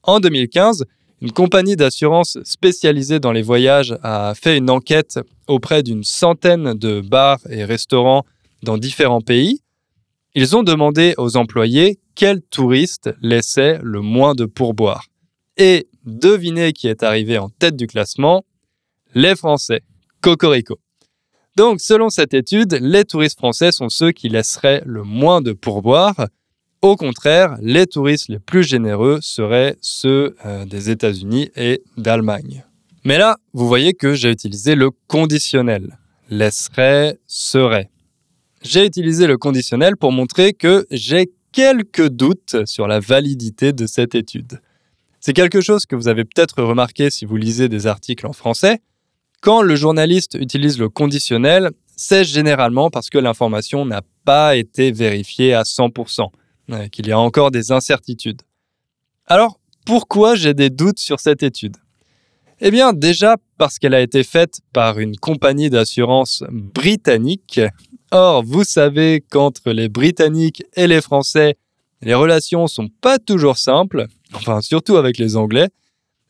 En 0.02 0.20
2015, 0.20 0.84
une 1.22 1.30
compagnie 1.30 1.76
d'assurance 1.76 2.36
spécialisée 2.42 3.20
dans 3.20 3.30
les 3.30 3.42
voyages 3.42 3.96
a 4.02 4.34
fait 4.34 4.58
une 4.58 4.68
enquête 4.68 5.20
auprès 5.46 5.84
d'une 5.84 6.02
centaine 6.02 6.74
de 6.74 7.00
bars 7.00 7.38
et 7.48 7.64
restaurants 7.64 8.26
dans 8.64 8.76
différents 8.76 9.20
pays. 9.20 9.62
Ils 10.34 10.56
ont 10.56 10.64
demandé 10.64 11.14
aux 11.18 11.36
employés 11.36 12.00
quel 12.16 12.42
touriste 12.42 13.14
laissait 13.22 13.78
le 13.84 14.00
moins 14.00 14.34
de 14.34 14.46
pourboire. 14.46 15.06
Et 15.56 15.86
devinez 16.04 16.72
qui 16.72 16.88
est 16.88 17.04
arrivé 17.04 17.38
en 17.38 17.50
tête 17.50 17.76
du 17.76 17.86
classement 17.86 18.44
Les 19.14 19.36
Français. 19.36 19.82
Cocorico. 20.22 20.80
Donc, 21.56 21.80
selon 21.80 22.10
cette 22.10 22.34
étude, 22.34 22.78
les 22.80 23.04
touristes 23.04 23.38
français 23.38 23.70
sont 23.70 23.90
ceux 23.90 24.10
qui 24.10 24.28
laisseraient 24.28 24.82
le 24.86 25.04
moins 25.04 25.40
de 25.40 25.52
pourboire. 25.52 26.26
Au 26.82 26.96
contraire, 26.96 27.56
les 27.62 27.86
touristes 27.86 28.28
les 28.28 28.40
plus 28.40 28.64
généreux 28.64 29.20
seraient 29.22 29.76
ceux 29.80 30.34
euh, 30.44 30.64
des 30.64 30.90
États-Unis 30.90 31.48
et 31.54 31.80
d'Allemagne. 31.96 32.64
Mais 33.04 33.18
là, 33.18 33.36
vous 33.52 33.68
voyez 33.68 33.94
que 33.94 34.14
j'ai 34.14 34.30
utilisé 34.30 34.74
le 34.74 34.90
conditionnel. 35.06 35.96
Laisserait, 36.28 37.20
serait. 37.28 37.88
J'ai 38.62 38.84
utilisé 38.84 39.28
le 39.28 39.38
conditionnel 39.38 39.96
pour 39.96 40.10
montrer 40.10 40.54
que 40.54 40.84
j'ai 40.90 41.30
quelques 41.52 42.08
doutes 42.08 42.66
sur 42.66 42.88
la 42.88 42.98
validité 42.98 43.72
de 43.72 43.86
cette 43.86 44.16
étude. 44.16 44.60
C'est 45.20 45.34
quelque 45.34 45.60
chose 45.60 45.86
que 45.86 45.94
vous 45.94 46.08
avez 46.08 46.24
peut-être 46.24 46.64
remarqué 46.64 47.10
si 47.10 47.26
vous 47.26 47.36
lisez 47.36 47.68
des 47.68 47.86
articles 47.86 48.26
en 48.26 48.32
français. 48.32 48.80
Quand 49.40 49.62
le 49.62 49.76
journaliste 49.76 50.36
utilise 50.40 50.80
le 50.80 50.88
conditionnel, 50.88 51.70
c'est 51.94 52.24
généralement 52.24 52.90
parce 52.90 53.08
que 53.08 53.18
l'information 53.18 53.84
n'a 53.84 54.02
pas 54.24 54.56
été 54.56 54.90
vérifiée 54.90 55.54
à 55.54 55.62
100%, 55.62 56.28
qu'il 56.90 57.06
y 57.06 57.12
a 57.12 57.18
encore 57.18 57.50
des 57.50 57.72
incertitudes. 57.72 58.42
Alors, 59.26 59.58
pourquoi 59.84 60.34
j'ai 60.34 60.54
des 60.54 60.70
doutes 60.70 60.98
sur 60.98 61.20
cette 61.20 61.42
étude? 61.42 61.76
Eh 62.60 62.70
bien, 62.70 62.92
déjà 62.92 63.36
parce 63.58 63.78
qu'elle 63.78 63.94
a 63.94 64.00
été 64.00 64.22
faite 64.22 64.60
par 64.72 64.98
une 64.98 65.16
compagnie 65.16 65.70
d'assurance 65.70 66.44
britannique. 66.50 67.60
Or, 68.12 68.44
vous 68.44 68.64
savez 68.64 69.20
qu'entre 69.20 69.72
les 69.72 69.88
Britanniques 69.88 70.62
et 70.74 70.86
les 70.86 71.00
Français, 71.00 71.56
les 72.02 72.14
relations 72.14 72.66
sont 72.66 72.88
pas 72.88 73.18
toujours 73.18 73.58
simples, 73.58 74.06
enfin 74.34 74.60
surtout 74.60 74.96
avec 74.96 75.18
les 75.18 75.36
Anglais. 75.36 75.70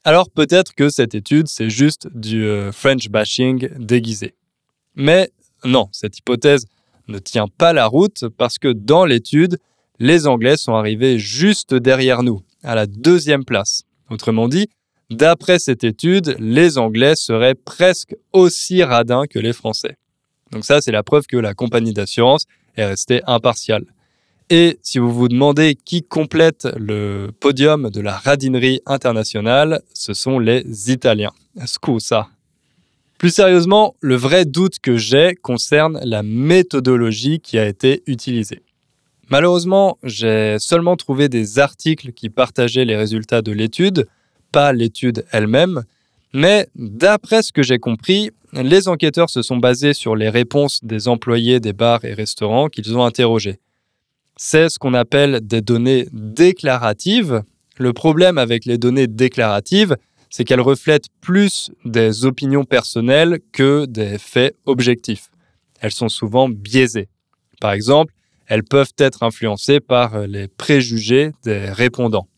Alors 0.05 0.31
peut-être 0.31 0.75
que 0.75 0.89
cette 0.89 1.15
étude, 1.15 1.49
c'est 1.49 1.71
juste 1.71 2.09
du 2.15 2.45
euh, 2.45 2.73
French 2.73 3.09
bashing 3.09 3.69
déguisé. 3.79 4.35
Mais 4.95 5.31
non, 5.65 5.89
cette 5.93 6.19
hypothèse 6.19 6.67
ne 7.09 7.19
tient 7.19 7.49
pas 7.49 7.73
la 7.73 7.87
route 7.87 8.25
parce 8.37 8.59
que 8.59 8.69
dans 8.69 9.05
l'étude, 9.05 9.59
les 9.99 10.27
Anglais 10.27 10.57
sont 10.57 10.75
arrivés 10.75 11.19
juste 11.19 11.75
derrière 11.75 12.23
nous, 12.23 12.43
à 12.63 12.75
la 12.75 12.87
deuxième 12.87 13.45
place. 13.45 13.85
Autrement 14.11 14.49
dit, 14.49 14.69
d'après 15.11 15.59
cette 15.59 15.85
étude, 15.85 16.37
les 16.39 16.79
Anglais 16.79 17.17
seraient 17.17 17.55
presque 17.55 18.15
aussi 18.33 18.83
radins 18.83 19.27
que 19.27 19.39
les 19.39 19.53
Français. 19.53 19.97
Donc 20.51 20.65
ça, 20.65 20.81
c'est 20.81 20.93
la 20.93 21.03
preuve 21.03 21.27
que 21.27 21.37
la 21.37 21.55
compagnie 21.55 21.93
d'assurance 21.93 22.47
est 22.77 22.85
restée 22.85 23.23
impartiale. 23.27 23.85
Et 24.51 24.79
si 24.83 24.99
vous 24.99 25.11
vous 25.11 25.29
demandez 25.29 25.75
qui 25.75 26.03
complète 26.03 26.69
le 26.77 27.31
podium 27.41 27.89
de 27.89 28.01
la 28.01 28.17
radinerie 28.17 28.81
internationale, 28.85 29.81
ce 29.95 30.13
sont 30.13 30.39
les 30.39 30.93
Italiens. 30.93 31.33
Scusa. 31.65 32.29
Plus 33.19 33.31
sérieusement, 33.31 33.95
le 34.01 34.17
vrai 34.17 34.45
doute 34.45 34.79
que 34.81 34.97
j'ai 34.97 35.37
concerne 35.37 36.01
la 36.03 36.23
méthodologie 36.23 37.41
qui 37.41 37.57
a 37.57 37.67
été 37.67 38.03
utilisée. 38.07 38.63
Malheureusement, 39.33 39.99
j'ai 40.05 40.57
seulement 40.59 40.97
trouvé 40.97 41.29
des 41.29 41.59
articles 41.59 42.13
qui 42.13 42.31
partageaient 42.31 42.85
les 42.85 42.97
résultats 42.97 43.43
de 43.43 43.51
l'étude, 43.51 44.07
pas 44.53 44.73
l'étude 44.73 45.25
elle-même, 45.33 45.83
mais 46.33 46.69
d'après 46.77 47.43
ce 47.43 47.53
que 47.53 47.63
j'ai 47.63 47.79
compris, 47.79 48.31
les 48.53 48.89
enquêteurs 48.89 49.31
se 49.31 49.43
sont 49.43 49.57
basés 49.57 49.95
sur 49.95 50.15
les 50.15 50.29
réponses 50.29 50.81
des 50.85 51.09
employés 51.09 51.59
des 51.59 51.73
bars 51.73 52.05
et 52.05 52.15
restaurants 52.15 52.69
qu'ils 52.69 52.97
ont 52.97 53.05
interrogés 53.05 53.59
c'est 54.37 54.69
ce 54.69 54.79
qu'on 54.79 54.95
appelle 54.95 55.41
des 55.43 55.61
données 55.61 56.09
déclaratives. 56.13 57.43
Le 57.79 57.93
problème 57.93 58.39
avec 58.39 58.65
les 58.65 58.79
données 58.79 59.07
déclaratives, 59.07 59.97
c'est 60.31 60.45
qu'elles 60.45 60.61
reflètent 60.61 61.09
plus 61.21 61.71
des 61.85 62.25
opinions 62.25 62.65
personnelles 62.65 63.41
que 63.53 63.87
des 63.87 64.19
faits 64.19 64.57
objectifs. 64.67 65.31
Elles 65.81 65.93
sont 65.93 66.09
souvent 66.09 66.49
biaisées. 66.49 67.09
Par 67.61 67.73
exemple, 67.73 68.13
elles 68.47 68.65
peuvent 68.65 68.93
être 68.99 69.23
influencées 69.23 69.81
par 69.81 70.27
les 70.27 70.49
préjugés 70.49 71.33
des 71.45 71.71
répondants. 71.71 72.29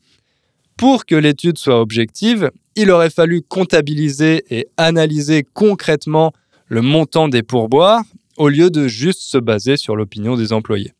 Pour 0.77 1.07
que 1.07 1.15
l'étude 1.15 1.59
soit 1.59 1.81
objective, 1.81 2.51
il 2.77 2.91
aurait 2.91 3.11
fallu 3.11 3.43
comptabiliser 3.43 4.45
et 4.51 4.67
analyser 4.77 5.45
concrètement 5.53 6.33
le 6.67 6.83
montant 6.83 7.29
des 7.29 7.43
pourboires 7.43 8.03
au 8.37 8.49
lieu 8.49 8.71
de 8.71 8.89
juste 8.89 9.21
se 9.21 9.39
baser 9.39 9.77
sur 9.77 9.95
l'opinion 9.95 10.37
des 10.37 10.53
employés. 10.53 10.93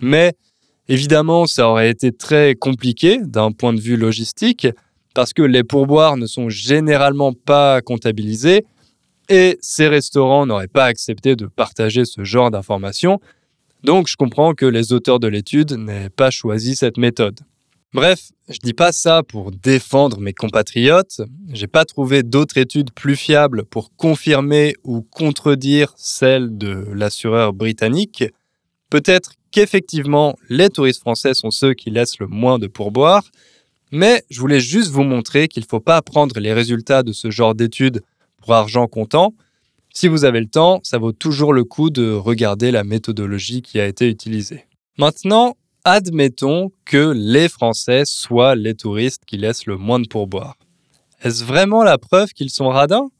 Mais 0.00 0.34
Évidemment, 0.90 1.46
ça 1.46 1.68
aurait 1.68 1.88
été 1.88 2.10
très 2.10 2.56
compliqué 2.56 3.20
d'un 3.22 3.52
point 3.52 3.72
de 3.72 3.80
vue 3.80 3.96
logistique 3.96 4.66
parce 5.14 5.32
que 5.32 5.42
les 5.42 5.62
pourboires 5.62 6.16
ne 6.16 6.26
sont 6.26 6.48
généralement 6.48 7.32
pas 7.32 7.80
comptabilisés 7.80 8.66
et 9.28 9.56
ces 9.60 9.86
restaurants 9.86 10.46
n'auraient 10.46 10.66
pas 10.66 10.86
accepté 10.86 11.36
de 11.36 11.46
partager 11.46 12.04
ce 12.04 12.24
genre 12.24 12.50
d'informations. 12.50 13.20
Donc 13.84 14.08
je 14.08 14.16
comprends 14.16 14.54
que 14.54 14.66
les 14.66 14.92
auteurs 14.92 15.20
de 15.20 15.28
l'étude 15.28 15.72
n'aient 15.72 16.10
pas 16.10 16.30
choisi 16.30 16.76
cette 16.76 16.96
méthode. 16.98 17.40
Bref, 17.92 18.30
je 18.48 18.58
dis 18.62 18.72
pas 18.72 18.92
ça 18.92 19.24
pour 19.24 19.50
défendre 19.50 20.20
mes 20.20 20.32
compatriotes. 20.32 21.22
J'ai 21.52 21.66
pas 21.66 21.84
trouvé 21.84 22.22
d'autres 22.22 22.56
études 22.58 22.92
plus 22.92 23.16
fiables 23.16 23.64
pour 23.64 23.96
confirmer 23.96 24.74
ou 24.84 25.02
contredire 25.02 25.92
celle 25.96 26.56
de 26.56 26.86
l'assureur 26.92 27.52
britannique. 27.52 28.24
Peut-être 28.90 29.32
qu'effectivement, 29.50 30.36
les 30.48 30.68
touristes 30.68 31.00
français 31.00 31.34
sont 31.34 31.50
ceux 31.50 31.74
qui 31.74 31.90
laissent 31.90 32.20
le 32.20 32.28
moins 32.28 32.60
de 32.60 32.68
pourboire, 32.68 33.24
mais 33.90 34.22
je 34.30 34.38
voulais 34.40 34.60
juste 34.60 34.90
vous 34.90 35.02
montrer 35.02 35.48
qu'il 35.48 35.64
ne 35.64 35.68
faut 35.68 35.80
pas 35.80 36.00
prendre 36.00 36.38
les 36.38 36.52
résultats 36.52 37.02
de 37.02 37.12
ce 37.12 37.32
genre 37.32 37.56
d'études 37.56 38.02
pour 38.40 38.52
argent 38.52 38.86
comptant. 38.86 39.34
Si 39.92 40.06
vous 40.06 40.24
avez 40.24 40.40
le 40.40 40.48
temps, 40.48 40.80
ça 40.84 40.98
vaut 40.98 41.12
toujours 41.12 41.52
le 41.52 41.64
coup 41.64 41.90
de 41.90 42.12
regarder 42.12 42.70
la 42.70 42.84
méthodologie 42.84 43.60
qui 43.60 43.80
a 43.80 43.86
été 43.86 44.08
utilisée. 44.08 44.66
Maintenant, 44.98 45.56
admettons 45.84 46.70
que 46.84 47.12
les 47.14 47.48
Français 47.48 48.02
soient 48.04 48.54
les 48.54 48.74
touristes 48.74 49.24
qui 49.26 49.36
laissent 49.36 49.66
le 49.66 49.76
moins 49.76 49.98
de 49.98 50.06
pourboire. 50.06 50.56
Est-ce 51.22 51.44
vraiment 51.44 51.82
la 51.82 51.98
preuve 51.98 52.32
qu'ils 52.32 52.50
sont 52.50 52.68
radins? 52.68 53.10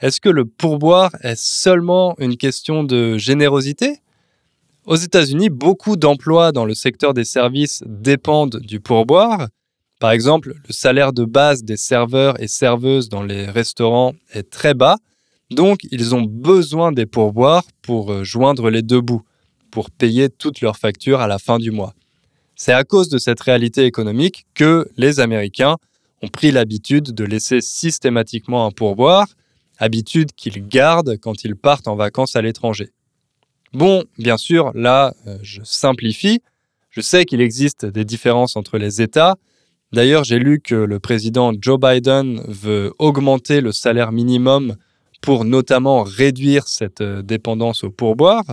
Est-ce 0.00 0.20
que 0.20 0.28
le 0.28 0.44
pourboire 0.44 1.10
est 1.22 1.38
seulement 1.38 2.14
une 2.18 2.36
question 2.36 2.84
de 2.84 3.16
générosité? 3.16 4.00
Aux 4.86 4.96
États-Unis, 4.96 5.50
beaucoup 5.50 5.96
d'emplois 5.96 6.52
dans 6.52 6.64
le 6.64 6.74
secteur 6.74 7.14
des 7.14 7.24
services 7.24 7.82
dépendent 7.86 8.56
du 8.56 8.80
pourboire. 8.80 9.48
Par 10.00 10.10
exemple, 10.10 10.54
le 10.66 10.72
salaire 10.72 11.12
de 11.12 11.24
base 11.24 11.64
des 11.64 11.76
serveurs 11.76 12.40
et 12.42 12.48
serveuses 12.48 13.08
dans 13.08 13.22
les 13.22 13.46
restaurants 13.46 14.14
est 14.32 14.48
très 14.48 14.74
bas, 14.74 14.96
donc 15.50 15.80
ils 15.90 16.14
ont 16.14 16.22
besoin 16.22 16.92
des 16.92 17.06
pourboires 17.06 17.64
pour 17.82 18.12
euh, 18.12 18.24
joindre 18.24 18.70
les 18.70 18.82
deux 18.82 19.00
bouts, 19.00 19.22
pour 19.70 19.90
payer 19.90 20.28
toutes 20.30 20.60
leurs 20.60 20.76
factures 20.76 21.20
à 21.20 21.26
la 21.26 21.38
fin 21.38 21.58
du 21.58 21.70
mois. 21.70 21.94
C'est 22.56 22.72
à 22.72 22.84
cause 22.84 23.08
de 23.08 23.18
cette 23.18 23.40
réalité 23.40 23.84
économique 23.84 24.46
que 24.54 24.88
les 24.96 25.20
Américains 25.20 25.76
ont 26.22 26.28
pris 26.28 26.50
l'habitude 26.50 27.12
de 27.14 27.24
laisser 27.24 27.60
systématiquement 27.60 28.66
un 28.66 28.70
pourboire, 28.70 29.26
habitude 29.78 30.32
qu'ils 30.32 30.66
gardent 30.68 31.16
quand 31.16 31.44
ils 31.44 31.56
partent 31.56 31.88
en 31.88 31.96
vacances 31.96 32.36
à 32.36 32.42
l'étranger. 32.42 32.90
Bon, 33.72 34.04
bien 34.18 34.36
sûr, 34.36 34.72
là, 34.74 35.14
euh, 35.26 35.38
je 35.42 35.60
simplifie. 35.64 36.42
Je 36.90 37.00
sais 37.00 37.24
qu'il 37.24 37.40
existe 37.40 37.86
des 37.86 38.04
différences 38.04 38.56
entre 38.56 38.78
les 38.78 39.00
États. 39.00 39.36
D'ailleurs, 39.92 40.24
j'ai 40.24 40.38
lu 40.38 40.60
que 40.60 40.74
le 40.74 40.98
président 40.98 41.52
Joe 41.58 41.78
Biden 41.80 42.42
veut 42.46 42.92
augmenter 42.98 43.60
le 43.60 43.72
salaire 43.72 44.12
minimum 44.12 44.76
pour 45.20 45.44
notamment 45.44 46.02
réduire 46.02 46.68
cette 46.68 47.00
euh, 47.00 47.22
dépendance 47.22 47.84
au 47.84 47.90
pourboire. 47.90 48.44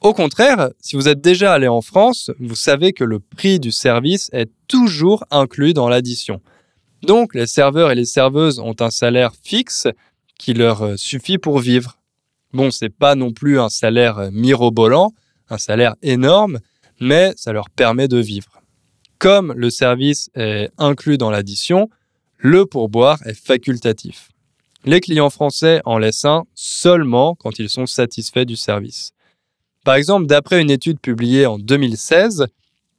Au 0.00 0.12
contraire, 0.12 0.70
si 0.80 0.96
vous 0.96 1.08
êtes 1.08 1.20
déjà 1.20 1.52
allé 1.52 1.68
en 1.68 1.80
France, 1.80 2.30
vous 2.40 2.56
savez 2.56 2.92
que 2.92 3.04
le 3.04 3.20
prix 3.20 3.60
du 3.60 3.70
service 3.70 4.30
est 4.32 4.50
toujours 4.66 5.24
inclus 5.30 5.74
dans 5.74 5.88
l'addition. 5.88 6.40
Donc, 7.02 7.34
les 7.34 7.46
serveurs 7.46 7.90
et 7.90 7.94
les 7.94 8.04
serveuses 8.04 8.58
ont 8.58 8.76
un 8.80 8.90
salaire 8.90 9.32
fixe 9.42 9.86
qui 10.38 10.54
leur 10.54 10.82
euh, 10.82 10.96
suffit 10.96 11.38
pour 11.38 11.60
vivre. 11.60 11.98
Bon, 12.52 12.70
c'est 12.70 12.90
pas 12.90 13.14
non 13.14 13.32
plus 13.32 13.60
un 13.60 13.68
salaire 13.68 14.18
euh, 14.18 14.30
mirobolant, 14.32 15.12
un 15.48 15.58
salaire 15.58 15.94
énorme, 16.02 16.58
mais 17.00 17.32
ça 17.36 17.52
leur 17.52 17.70
permet 17.70 18.08
de 18.08 18.18
vivre. 18.18 18.60
Comme 19.18 19.52
le 19.56 19.70
service 19.70 20.30
est 20.34 20.70
inclus 20.78 21.16
dans 21.16 21.30
l'addition, 21.30 21.88
le 22.38 22.66
pourboire 22.66 23.24
est 23.24 23.38
facultatif. 23.38 24.30
Les 24.84 25.00
clients 25.00 25.30
français 25.30 25.80
en 25.84 25.98
laissent 25.98 26.24
un 26.24 26.44
seulement 26.54 27.36
quand 27.36 27.58
ils 27.58 27.68
sont 27.68 27.86
satisfaits 27.86 28.44
du 28.44 28.56
service. 28.56 29.12
Par 29.84 29.94
exemple, 29.94 30.26
d'après 30.26 30.60
une 30.60 30.70
étude 30.70 31.00
publiée 31.00 31.46
en 31.46 31.58
2016, 31.58 32.46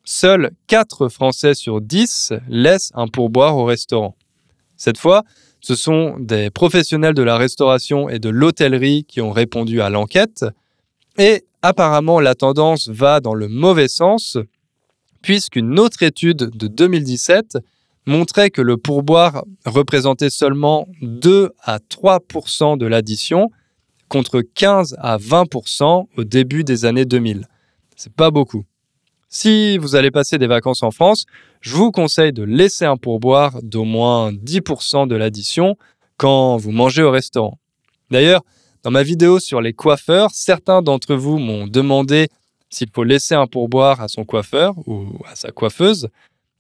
seuls 0.06 0.52
4 0.68 1.10
Français 1.10 1.54
sur 1.56 1.82
10 1.82 2.34
laissent 2.48 2.92
un 2.94 3.08
pourboire 3.08 3.58
au 3.58 3.66
restaurant. 3.66 4.16
Cette 4.78 4.98
fois, 4.98 5.24
ce 5.60 5.76
sont 5.76 6.18
des 6.20 6.50
professionnels 6.50 7.14
de 7.14 7.24
la 7.24 7.38
restauration 7.38 8.10
et 8.10 8.20
de 8.20 8.30
l'hôtellerie 8.30 9.06
qui 9.06 9.22
ont 9.22 9.32
répondu 9.32 9.82
à 9.82 9.90
l'enquête. 9.90 10.46
Et 11.18 11.46
apparemment, 11.62 12.20
la 12.20 12.36
tendance 12.36 12.90
va 12.90 13.20
dans 13.20 13.34
le 13.34 13.48
mauvais 13.48 13.88
sens, 13.88 14.38
puisqu'une 15.22 15.80
autre 15.80 16.04
étude 16.04 16.50
de 16.54 16.68
2017 16.68 17.58
montrait 18.06 18.50
que 18.50 18.62
le 18.62 18.78
pourboire 18.78 19.44
représentait 19.66 20.30
seulement 20.30 20.88
2 21.02 21.52
à 21.62 21.80
3 21.80 22.20
de 22.78 22.86
l'addition, 22.86 23.50
contre 24.10 24.42
15 24.42 24.96
à 25.00 25.18
20 25.18 25.46
au 26.18 26.24
début 26.24 26.64
des 26.64 26.86
années 26.86 27.06
2000. 27.06 27.48
C'est 27.96 28.14
pas 28.14 28.32
beaucoup. 28.32 28.64
Si 29.30 29.80
vous 29.80 29.96
allez 29.96 30.12
passer 30.12 30.38
des 30.38 30.46
vacances 30.46 30.84
en 30.84 30.92
France, 30.92 31.26
je 31.62 31.76
vous 31.76 31.92
conseille 31.92 32.34
de 32.34 32.44
laisser 32.44 32.86
un 32.86 32.98
pourboire 32.98 33.60
d'au 33.64 33.84
moins 33.84 34.32
10% 34.32 35.08
de 35.08 35.16
l'addition 35.16 35.76
quand 36.18 36.58
vous 36.58 36.72
mangez 36.72 37.02
au 37.02 37.10
restaurant. 37.10 37.58
D'ailleurs, 38.12 38.44
dans 38.84 38.92
ma 38.92 39.02
vidéo 39.02 39.40
sur 39.40 39.62
les 39.62 39.74
coiffeurs, 39.74 40.30
certains 40.34 40.82
d'entre 40.84 41.16
vous 41.16 41.40
m'ont 41.40 41.66
demandé 41.66 42.28
s'il 42.70 42.90
faut 42.94 43.04
laisser 43.04 43.34
un 43.34 43.48
pourboire 43.48 44.02
à 44.02 44.08
son 44.08 44.26
coiffeur 44.26 44.76
ou 44.88 45.08
à 45.26 45.36
sa 45.36 45.52
coiffeuse. 45.52 46.10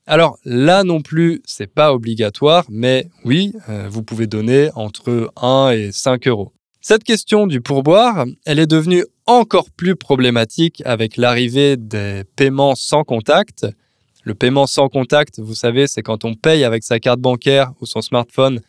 Alors 0.06 0.38
là 0.44 0.84
non 0.84 1.02
plus, 1.02 1.42
c'est 1.46 1.74
pas 1.74 1.94
obligatoire, 1.94 2.66
mais 2.70 3.08
oui, 3.24 3.54
euh, 3.70 3.88
vous 3.90 4.04
pouvez 4.04 4.28
donner 4.28 4.70
entre 4.76 5.32
1 5.42 5.72
et 5.72 5.92
5 5.92 6.28
euros. 6.28 6.52
Cette 6.82 7.06
question 7.06 7.48
du 7.48 7.62
pourboire, 7.62 8.26
elle 8.46 8.60
est 8.60 8.68
devenue 8.68 9.06
encore 9.26 9.70
plus 9.72 9.96
problématique 9.96 10.84
avec 10.86 11.16
l'arrivée 11.16 11.78
des 11.78 12.24
paiements 12.36 12.76
sans 12.76 13.06
contact. 13.06 13.66
Le 14.26 14.36
paiement 14.36 14.68
sans 14.68 14.90
contact, 14.90 15.40
vous 15.40 15.56
savez, 15.56 15.88
c'est 15.88 16.02
quand 16.02 16.26
on 16.26 16.34
paye 16.34 16.66
avec 16.66 16.84
sa 16.84 17.00
carte 17.00 17.22
bancaire 17.22 17.72
ou 17.80 17.86
son 17.86 18.02
smartphone 18.02 18.60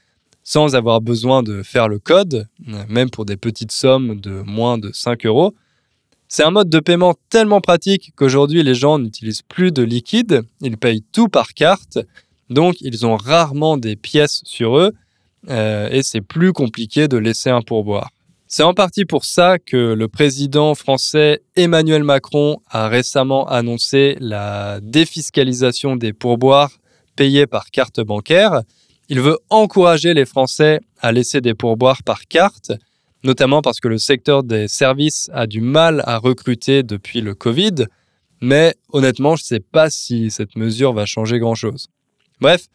sans 0.45 0.77
avoir 0.77 1.01
besoin 1.01 1.43
de 1.43 1.63
faire 1.63 1.89
le 1.89 1.99
code, 1.99 2.47
même 2.89 3.11
pour 3.11 3.25
des 3.25 3.37
petites 3.37 3.73
sommes 3.73 4.21
de 4.21 4.43
moins 4.43 4.79
de 4.79 4.93
5 4.93 5.27
euros. 5.27 5.55
C'est 6.29 6.43
un 6.43 6.51
mode 6.51 6.69
de 6.69 6.81
paiement 6.81 7.15
tellement 7.31 7.61
pratique 7.61 8.13
qu'aujourd'hui 8.17 8.63
les 8.63 8.75
gens 8.75 8.99
n'utilisent 8.99 9.43
plus 9.43 9.73
de 9.73 9.83
liquide, 9.83 10.43
ils 10.61 10.77
payent 10.77 11.05
tout 11.13 11.29
par 11.29 11.55
carte, 11.55 11.99
donc 12.51 12.77
ils 12.81 13.07
ont 13.07 13.17
rarement 13.17 13.77
des 13.77 13.97
pièces 13.97 14.41
sur 14.45 14.79
eux 14.79 14.93
euh, 15.49 15.89
et 15.91 16.03
c'est 16.03 16.21
plus 16.21 16.53
compliqué 16.53 17.09
de 17.09 17.17
laisser 17.17 17.51
un 17.51 17.63
pourboire. 17.63 18.11
C'est 18.47 18.63
en 18.63 18.75
partie 18.75 19.05
pour 19.05 19.25
ça 19.25 19.59
que 19.59 19.95
le 19.95 20.07
président 20.07 20.75
français 20.75 21.43
Emmanuel 21.57 22.05
Macron 22.05 22.59
a 22.71 22.89
récemment 22.89 23.49
annoncé 23.49 24.17
la 24.21 24.79
défiscalisation 24.81 25.97
des 25.97 26.13
pourboires 26.13 26.71
payés 27.17 27.47
par 27.47 27.71
carte 27.71 28.01
bancaire. 28.01 28.63
Il 29.09 29.21
veut 29.21 29.39
encourager 29.51 30.15
les 30.15 30.25
Français 30.25 30.81
à 31.01 31.13
laisser 31.13 31.41
des 31.41 31.55
pourboires 31.55 32.03
par 32.03 32.27
carte, 32.27 32.73
notamment 33.25 33.63
parce 33.63 33.81
que 33.81 33.89
le 33.89 33.99
secteur 33.99 34.45
des 34.45 34.69
services 34.69 35.31
a 35.33 35.47
du 35.47 35.61
mal 35.61 36.03
à 36.07 36.19
recruter 36.19 36.83
depuis 36.83 37.21
le 37.21 37.35
Covid. 37.35 37.87
Mais 38.41 38.75
honnêtement, 38.93 39.37
je 39.37 39.43
ne 39.43 39.47
sais 39.47 39.61
pas 39.61 39.91
si 39.91 40.31
cette 40.31 40.55
mesure 40.55 40.93
va 40.93 41.07
changer 41.07 41.39
grand-chose. 41.39 41.89
Bref, 42.41 42.67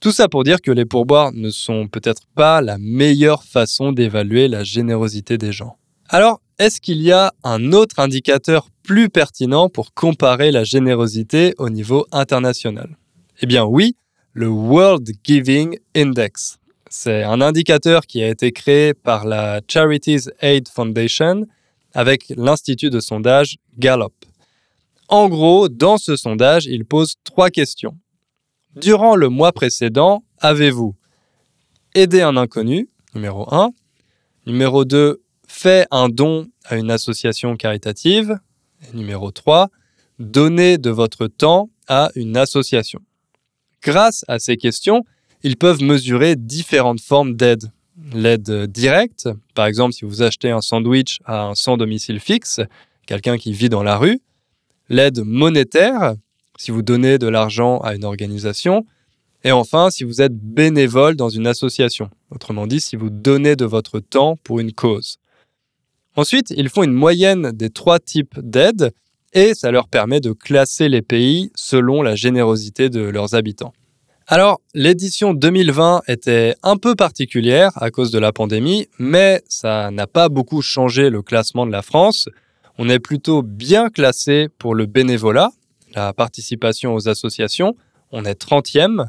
tout 0.00 0.12
ça 0.12 0.28
pour 0.28 0.44
dire 0.44 0.60
que 0.62 0.70
les 0.70 0.84
pourboires 0.84 1.32
ne 1.32 1.50
sont 1.50 1.88
peut-être 1.88 2.22
pas 2.34 2.60
la 2.62 2.78
meilleure 2.78 3.44
façon 3.44 3.92
d'évaluer 3.92 4.48
la 4.48 4.64
générosité 4.64 5.38
des 5.38 5.52
gens. 5.52 5.76
Alors, 6.08 6.40
est-ce 6.58 6.80
qu'il 6.80 7.02
y 7.02 7.12
a 7.12 7.32
un 7.44 7.72
autre 7.72 7.98
indicateur 7.98 8.68
plus 8.82 9.10
pertinent 9.10 9.68
pour 9.68 9.92
comparer 9.92 10.50
la 10.50 10.64
générosité 10.64 11.54
au 11.58 11.68
niveau 11.68 12.06
international? 12.10 12.96
Eh 13.42 13.46
bien 13.46 13.64
oui, 13.64 13.96
le 14.32 14.48
World 14.48 15.08
Giving 15.24 15.78
Index. 15.94 16.57
C'est 16.90 17.22
un 17.22 17.40
indicateur 17.40 18.06
qui 18.06 18.22
a 18.22 18.28
été 18.28 18.50
créé 18.52 18.94
par 18.94 19.26
la 19.26 19.60
Charities 19.68 20.30
Aid 20.40 20.68
Foundation 20.68 21.46
avec 21.92 22.32
l'institut 22.36 22.90
de 22.90 23.00
sondage 23.00 23.58
Gallup. 23.78 24.12
En 25.08 25.28
gros, 25.28 25.68
dans 25.68 25.98
ce 25.98 26.16
sondage, 26.16 26.66
il 26.66 26.84
pose 26.84 27.16
trois 27.24 27.50
questions. 27.50 27.96
Durant 28.76 29.16
le 29.16 29.28
mois 29.28 29.52
précédent, 29.52 30.22
avez-vous 30.38 30.94
aidé 31.94 32.22
un 32.22 32.36
inconnu, 32.36 32.88
numéro 33.14 33.52
1, 33.52 33.70
numéro 34.46 34.84
2, 34.84 35.22
fait 35.46 35.86
un 35.90 36.08
don 36.08 36.48
à 36.64 36.76
une 36.76 36.90
association 36.90 37.56
caritative, 37.56 38.38
numéro 38.94 39.30
3, 39.30 39.68
donné 40.18 40.78
de 40.78 40.90
votre 40.90 41.26
temps 41.26 41.70
à 41.86 42.10
une 42.14 42.36
association. 42.36 43.00
Grâce 43.82 44.24
à 44.28 44.38
ces 44.38 44.56
questions, 44.56 45.04
ils 45.42 45.56
peuvent 45.56 45.82
mesurer 45.82 46.36
différentes 46.36 47.00
formes 47.00 47.34
d'aide. 47.34 47.70
L'aide 48.12 48.66
directe, 48.66 49.28
par 49.54 49.66
exemple 49.66 49.92
si 49.92 50.04
vous 50.04 50.22
achetez 50.22 50.50
un 50.50 50.60
sandwich 50.60 51.18
à 51.24 51.48
un 51.48 51.54
sans 51.54 51.76
domicile 51.76 52.20
fixe, 52.20 52.60
quelqu'un 53.06 53.38
qui 53.38 53.52
vit 53.52 53.68
dans 53.68 53.82
la 53.82 53.96
rue. 53.96 54.20
L'aide 54.88 55.20
monétaire, 55.24 56.14
si 56.56 56.70
vous 56.70 56.82
donnez 56.82 57.18
de 57.18 57.26
l'argent 57.26 57.78
à 57.78 57.94
une 57.94 58.04
organisation, 58.04 58.86
et 59.44 59.52
enfin 59.52 59.90
si 59.90 60.04
vous 60.04 60.22
êtes 60.22 60.34
bénévole 60.34 61.16
dans 61.16 61.28
une 61.28 61.46
association, 61.46 62.10
autrement 62.30 62.66
dit 62.66 62.80
si 62.80 62.96
vous 62.96 63.10
donnez 63.10 63.56
de 63.56 63.64
votre 63.64 64.00
temps 64.00 64.36
pour 64.42 64.60
une 64.60 64.72
cause. 64.72 65.18
Ensuite, 66.16 66.52
ils 66.56 66.68
font 66.68 66.82
une 66.82 66.92
moyenne 66.92 67.52
des 67.52 67.70
trois 67.70 68.00
types 68.00 68.40
d'aides 68.40 68.92
et 69.34 69.54
ça 69.54 69.70
leur 69.70 69.88
permet 69.88 70.20
de 70.20 70.32
classer 70.32 70.88
les 70.88 71.02
pays 71.02 71.50
selon 71.54 72.02
la 72.02 72.16
générosité 72.16 72.88
de 72.88 73.00
leurs 73.00 73.34
habitants. 73.34 73.72
Alors, 74.30 74.60
l'édition 74.74 75.32
2020 75.32 76.02
était 76.06 76.54
un 76.62 76.76
peu 76.76 76.94
particulière 76.94 77.70
à 77.76 77.90
cause 77.90 78.10
de 78.10 78.18
la 78.18 78.30
pandémie, 78.30 78.86
mais 78.98 79.42
ça 79.48 79.90
n'a 79.90 80.06
pas 80.06 80.28
beaucoup 80.28 80.60
changé 80.60 81.08
le 81.08 81.22
classement 81.22 81.64
de 81.64 81.72
la 81.72 81.80
France. 81.80 82.28
On 82.76 82.90
est 82.90 82.98
plutôt 82.98 83.40
bien 83.42 83.88
classé 83.88 84.48
pour 84.58 84.74
le 84.74 84.84
bénévolat, 84.84 85.48
la 85.94 86.12
participation 86.12 86.94
aux 86.94 87.08
associations. 87.08 87.74
On 88.12 88.26
est 88.26 88.38
30e, 88.38 89.06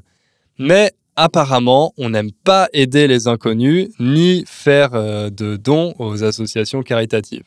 mais 0.57 0.93
apparemment, 1.17 1.93
on 1.97 2.11
n'aime 2.11 2.31
pas 2.31 2.69
aider 2.71 3.05
les 3.07 3.27
inconnus 3.27 3.89
ni 3.99 4.45
faire 4.47 4.91
euh, 4.93 5.29
de 5.29 5.57
dons 5.57 5.95
aux 5.99 6.23
associations 6.23 6.81
caritatives. 6.81 7.43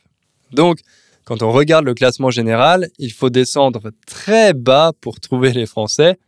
Donc, 0.51 0.77
quand 1.25 1.41
on 1.41 1.51
regarde 1.51 1.85
le 1.85 1.95
classement 1.95 2.29
général, 2.29 2.89
il 2.99 3.11
faut 3.11 3.31
descendre 3.31 3.89
très 4.05 4.53
bas 4.53 4.91
pour 5.01 5.19
trouver 5.19 5.53
les 5.53 5.65
Français. 5.65 6.19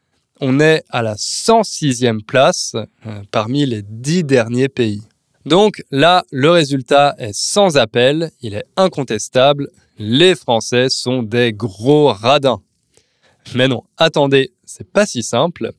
On 0.41 0.59
est 0.59 0.83
à 0.89 1.01
la 1.01 1.15
106e 1.15 2.21
place 2.21 2.73
euh, 2.75 3.21
parmi 3.31 3.65
les 3.65 3.81
10 3.81 4.25
derniers 4.25 4.67
pays. 4.67 5.01
Donc 5.45 5.83
là, 5.91 6.25
le 6.31 6.49
résultat 6.49 7.15
est 7.19 7.33
sans 7.33 7.77
appel, 7.77 8.31
il 8.41 8.53
est 8.53 8.65
incontestable. 8.75 9.69
Les 9.97 10.35
Français 10.35 10.89
sont 10.89 11.23
des 11.23 11.53
gros 11.53 12.07
radins. 12.07 12.61
Mais 13.53 13.67
non, 13.67 13.83
attendez, 13.97 14.53
c'est 14.65 14.91
pas 14.91 15.05
si 15.05 15.23
simple. 15.23 15.71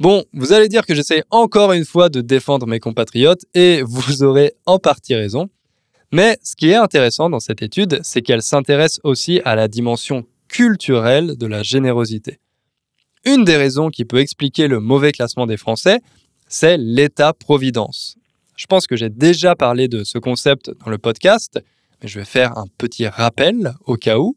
Bon, 0.00 0.24
vous 0.32 0.52
allez 0.52 0.68
dire 0.68 0.86
que 0.86 0.94
j'essaie 0.94 1.22
encore 1.30 1.72
une 1.72 1.84
fois 1.84 2.08
de 2.08 2.20
défendre 2.20 2.66
mes 2.66 2.80
compatriotes 2.80 3.44
et 3.54 3.82
vous 3.82 4.22
aurez 4.22 4.54
en 4.64 4.78
partie 4.78 5.14
raison. 5.14 5.50
Mais 6.10 6.38
ce 6.42 6.56
qui 6.56 6.70
est 6.70 6.76
intéressant 6.76 7.28
dans 7.28 7.40
cette 7.40 7.62
étude, 7.62 8.00
c'est 8.02 8.22
qu'elle 8.22 8.42
s'intéresse 8.42 8.98
aussi 9.04 9.40
à 9.44 9.54
la 9.54 9.68
dimension 9.68 10.24
culturelle 10.48 11.36
de 11.36 11.46
la 11.46 11.62
générosité. 11.62 12.38
Une 13.28 13.44
des 13.44 13.58
raisons 13.58 13.90
qui 13.90 14.06
peut 14.06 14.20
expliquer 14.20 14.68
le 14.68 14.80
mauvais 14.80 15.12
classement 15.12 15.46
des 15.46 15.58
Français, 15.58 16.00
c'est 16.48 16.78
l'État-providence. 16.78 18.16
Je 18.56 18.64
pense 18.64 18.86
que 18.86 18.96
j'ai 18.96 19.10
déjà 19.10 19.54
parlé 19.54 19.86
de 19.86 20.02
ce 20.02 20.16
concept 20.16 20.70
dans 20.82 20.90
le 20.90 20.96
podcast, 20.96 21.60
mais 22.00 22.08
je 22.08 22.18
vais 22.18 22.24
faire 22.24 22.56
un 22.56 22.64
petit 22.78 23.06
rappel 23.06 23.74
au 23.84 23.96
cas 23.96 24.16
où. 24.16 24.34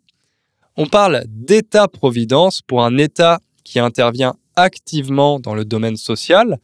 On 0.76 0.88
parle 0.88 1.24
d'État-providence 1.30 2.62
pour 2.64 2.84
un 2.84 2.98
État 2.98 3.40
qui 3.64 3.80
intervient 3.80 4.36
activement 4.58 5.40
dans 5.40 5.56
le 5.56 5.64
domaine 5.64 5.96
social, 5.96 6.60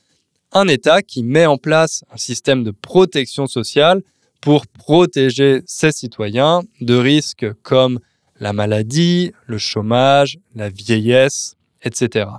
un 0.51 0.67
État 0.67 1.01
qui 1.01 1.23
met 1.23 1.45
en 1.45 1.57
place 1.57 2.03
un 2.11 2.17
système 2.17 2.65
de 2.65 2.71
protection 2.71 3.47
sociale 3.47 4.03
pour 4.41 4.67
protéger 4.67 5.61
ses 5.65 5.93
citoyens 5.93 6.63
de 6.81 6.95
risques 6.95 7.45
comme 7.63 8.01
la 8.41 8.51
maladie, 8.51 9.31
le 9.45 9.57
chômage, 9.57 10.39
la 10.55 10.67
vieillesse, 10.67 11.56
etc. 11.81 12.29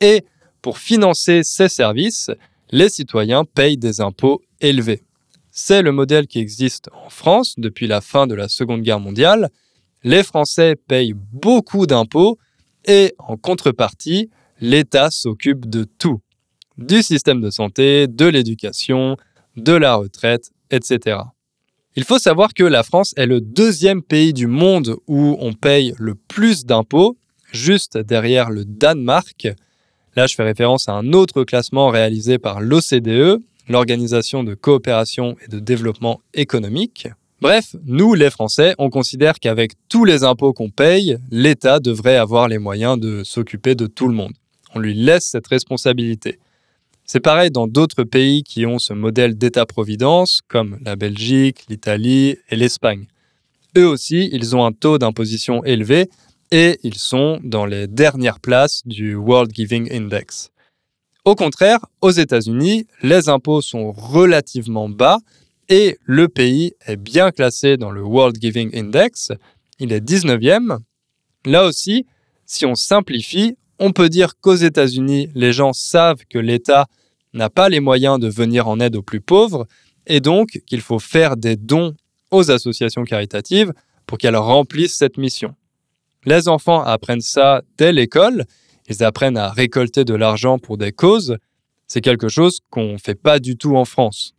Et 0.00 0.24
pour 0.62 0.78
financer 0.78 1.42
ces 1.42 1.68
services, 1.68 2.30
les 2.70 2.88
citoyens 2.88 3.44
payent 3.44 3.78
des 3.78 4.00
impôts 4.00 4.42
élevés. 4.60 5.02
C'est 5.50 5.82
le 5.82 5.92
modèle 5.92 6.26
qui 6.26 6.38
existe 6.38 6.88
en 6.92 7.08
France 7.08 7.54
depuis 7.58 7.86
la 7.86 8.00
fin 8.00 8.26
de 8.26 8.34
la 8.34 8.48
Seconde 8.48 8.82
Guerre 8.82 9.00
mondiale 9.00 9.50
les 10.04 10.22
Français 10.22 10.76
payent 10.76 11.14
beaucoup 11.14 11.86
d'impôts 11.86 12.38
et 12.84 13.14
en 13.18 13.36
contrepartie, 13.36 14.30
l'État 14.60 15.10
s'occupe 15.10 15.68
de 15.68 15.84
tout. 15.84 16.20
Du 16.76 17.02
système 17.02 17.40
de 17.40 17.50
santé, 17.50 18.06
de 18.06 18.26
l'éducation, 18.26 19.16
de 19.56 19.72
la 19.72 19.96
retraite, 19.96 20.50
etc. 20.70 21.18
Il 21.96 22.04
faut 22.04 22.18
savoir 22.18 22.54
que 22.54 22.62
la 22.62 22.84
France 22.84 23.12
est 23.16 23.26
le 23.26 23.40
deuxième 23.40 24.02
pays 24.02 24.32
du 24.32 24.46
monde 24.46 24.96
où 25.08 25.36
on 25.40 25.52
paye 25.52 25.94
le 25.98 26.14
plus 26.14 26.64
d'impôts, 26.64 27.16
juste 27.52 27.98
derrière 27.98 28.50
le 28.50 28.64
Danemark. 28.64 29.48
Là, 30.16 30.26
je 30.26 30.34
fais 30.34 30.42
référence 30.42 30.88
à 30.88 30.92
un 30.92 31.12
autre 31.12 31.44
classement 31.44 31.88
réalisé 31.88 32.38
par 32.38 32.60
l'OCDE, 32.60 33.40
l'Organisation 33.68 34.44
de 34.44 34.54
coopération 34.54 35.36
et 35.44 35.48
de 35.48 35.58
développement 35.58 36.20
économique. 36.34 37.08
Bref, 37.40 37.76
nous, 37.84 38.14
les 38.14 38.30
Français, 38.30 38.74
on 38.78 38.90
considère 38.90 39.38
qu'avec 39.38 39.72
tous 39.88 40.04
les 40.04 40.24
impôts 40.24 40.52
qu'on 40.52 40.70
paye, 40.70 41.18
l'État 41.30 41.78
devrait 41.78 42.16
avoir 42.16 42.48
les 42.48 42.58
moyens 42.58 42.98
de 42.98 43.22
s'occuper 43.22 43.76
de 43.76 43.86
tout 43.86 44.08
le 44.08 44.14
monde. 44.14 44.32
On 44.74 44.80
lui 44.80 44.94
laisse 44.94 45.26
cette 45.26 45.46
responsabilité. 45.46 46.38
C'est 47.04 47.20
pareil 47.20 47.50
dans 47.50 47.68
d'autres 47.68 48.04
pays 48.04 48.42
qui 48.42 48.66
ont 48.66 48.78
ce 48.78 48.92
modèle 48.92 49.38
d'État-providence, 49.38 50.42
comme 50.48 50.78
la 50.84 50.96
Belgique, 50.96 51.64
l'Italie 51.68 52.36
et 52.50 52.56
l'Espagne. 52.56 53.06
Eux 53.78 53.86
aussi, 53.86 54.28
ils 54.32 54.56
ont 54.56 54.64
un 54.64 54.72
taux 54.72 54.98
d'imposition 54.98 55.64
élevé 55.64 56.10
et 56.50 56.78
ils 56.82 56.96
sont 56.96 57.40
dans 57.42 57.66
les 57.66 57.86
dernières 57.86 58.40
places 58.40 58.82
du 58.86 59.14
World 59.14 59.52
Giving 59.54 59.92
Index. 59.92 60.50
Au 61.24 61.34
contraire, 61.34 61.84
aux 62.00 62.10
États-Unis, 62.10 62.86
les 63.02 63.28
impôts 63.28 63.60
sont 63.60 63.92
relativement 63.92 64.88
bas 64.88 65.18
et 65.68 65.98
le 66.04 66.28
pays 66.28 66.72
est 66.86 66.96
bien 66.96 67.30
classé 67.30 67.76
dans 67.76 67.90
le 67.90 68.02
World 68.02 68.38
Giving 68.40 68.70
Index. 68.74 69.32
Il 69.78 69.92
est 69.92 70.00
19e. 70.00 70.78
Là 71.44 71.64
aussi, 71.64 72.06
si 72.46 72.64
on 72.64 72.74
simplifie, 72.74 73.56
on 73.78 73.92
peut 73.92 74.08
dire 74.08 74.40
qu'aux 74.40 74.54
États-Unis, 74.54 75.28
les 75.34 75.52
gens 75.52 75.72
savent 75.72 76.24
que 76.30 76.38
l'État 76.38 76.86
n'a 77.34 77.50
pas 77.50 77.68
les 77.68 77.80
moyens 77.80 78.18
de 78.18 78.28
venir 78.28 78.68
en 78.68 78.80
aide 78.80 78.96
aux 78.96 79.02
plus 79.02 79.20
pauvres 79.20 79.66
et 80.06 80.20
donc 80.20 80.62
qu'il 80.66 80.80
faut 80.80 80.98
faire 80.98 81.36
des 81.36 81.56
dons 81.56 81.94
aux 82.30 82.50
associations 82.50 83.04
caritatives 83.04 83.72
pour 84.06 84.18
qu'elles 84.18 84.36
remplissent 84.36 84.96
cette 84.96 85.18
mission. 85.18 85.54
Les 86.24 86.48
enfants 86.48 86.82
apprennent 86.82 87.20
ça 87.20 87.62
dès 87.76 87.92
l'école, 87.92 88.44
ils 88.88 89.04
apprennent 89.04 89.36
à 89.36 89.50
récolter 89.50 90.04
de 90.04 90.14
l'argent 90.14 90.58
pour 90.58 90.78
des 90.78 90.92
causes. 90.92 91.36
C'est 91.86 92.00
quelque 92.00 92.28
chose 92.28 92.60
qu'on 92.70 92.92
ne 92.92 92.98
fait 92.98 93.14
pas 93.14 93.38
du 93.38 93.56
tout 93.56 93.76
en 93.76 93.84
France. 93.84 94.34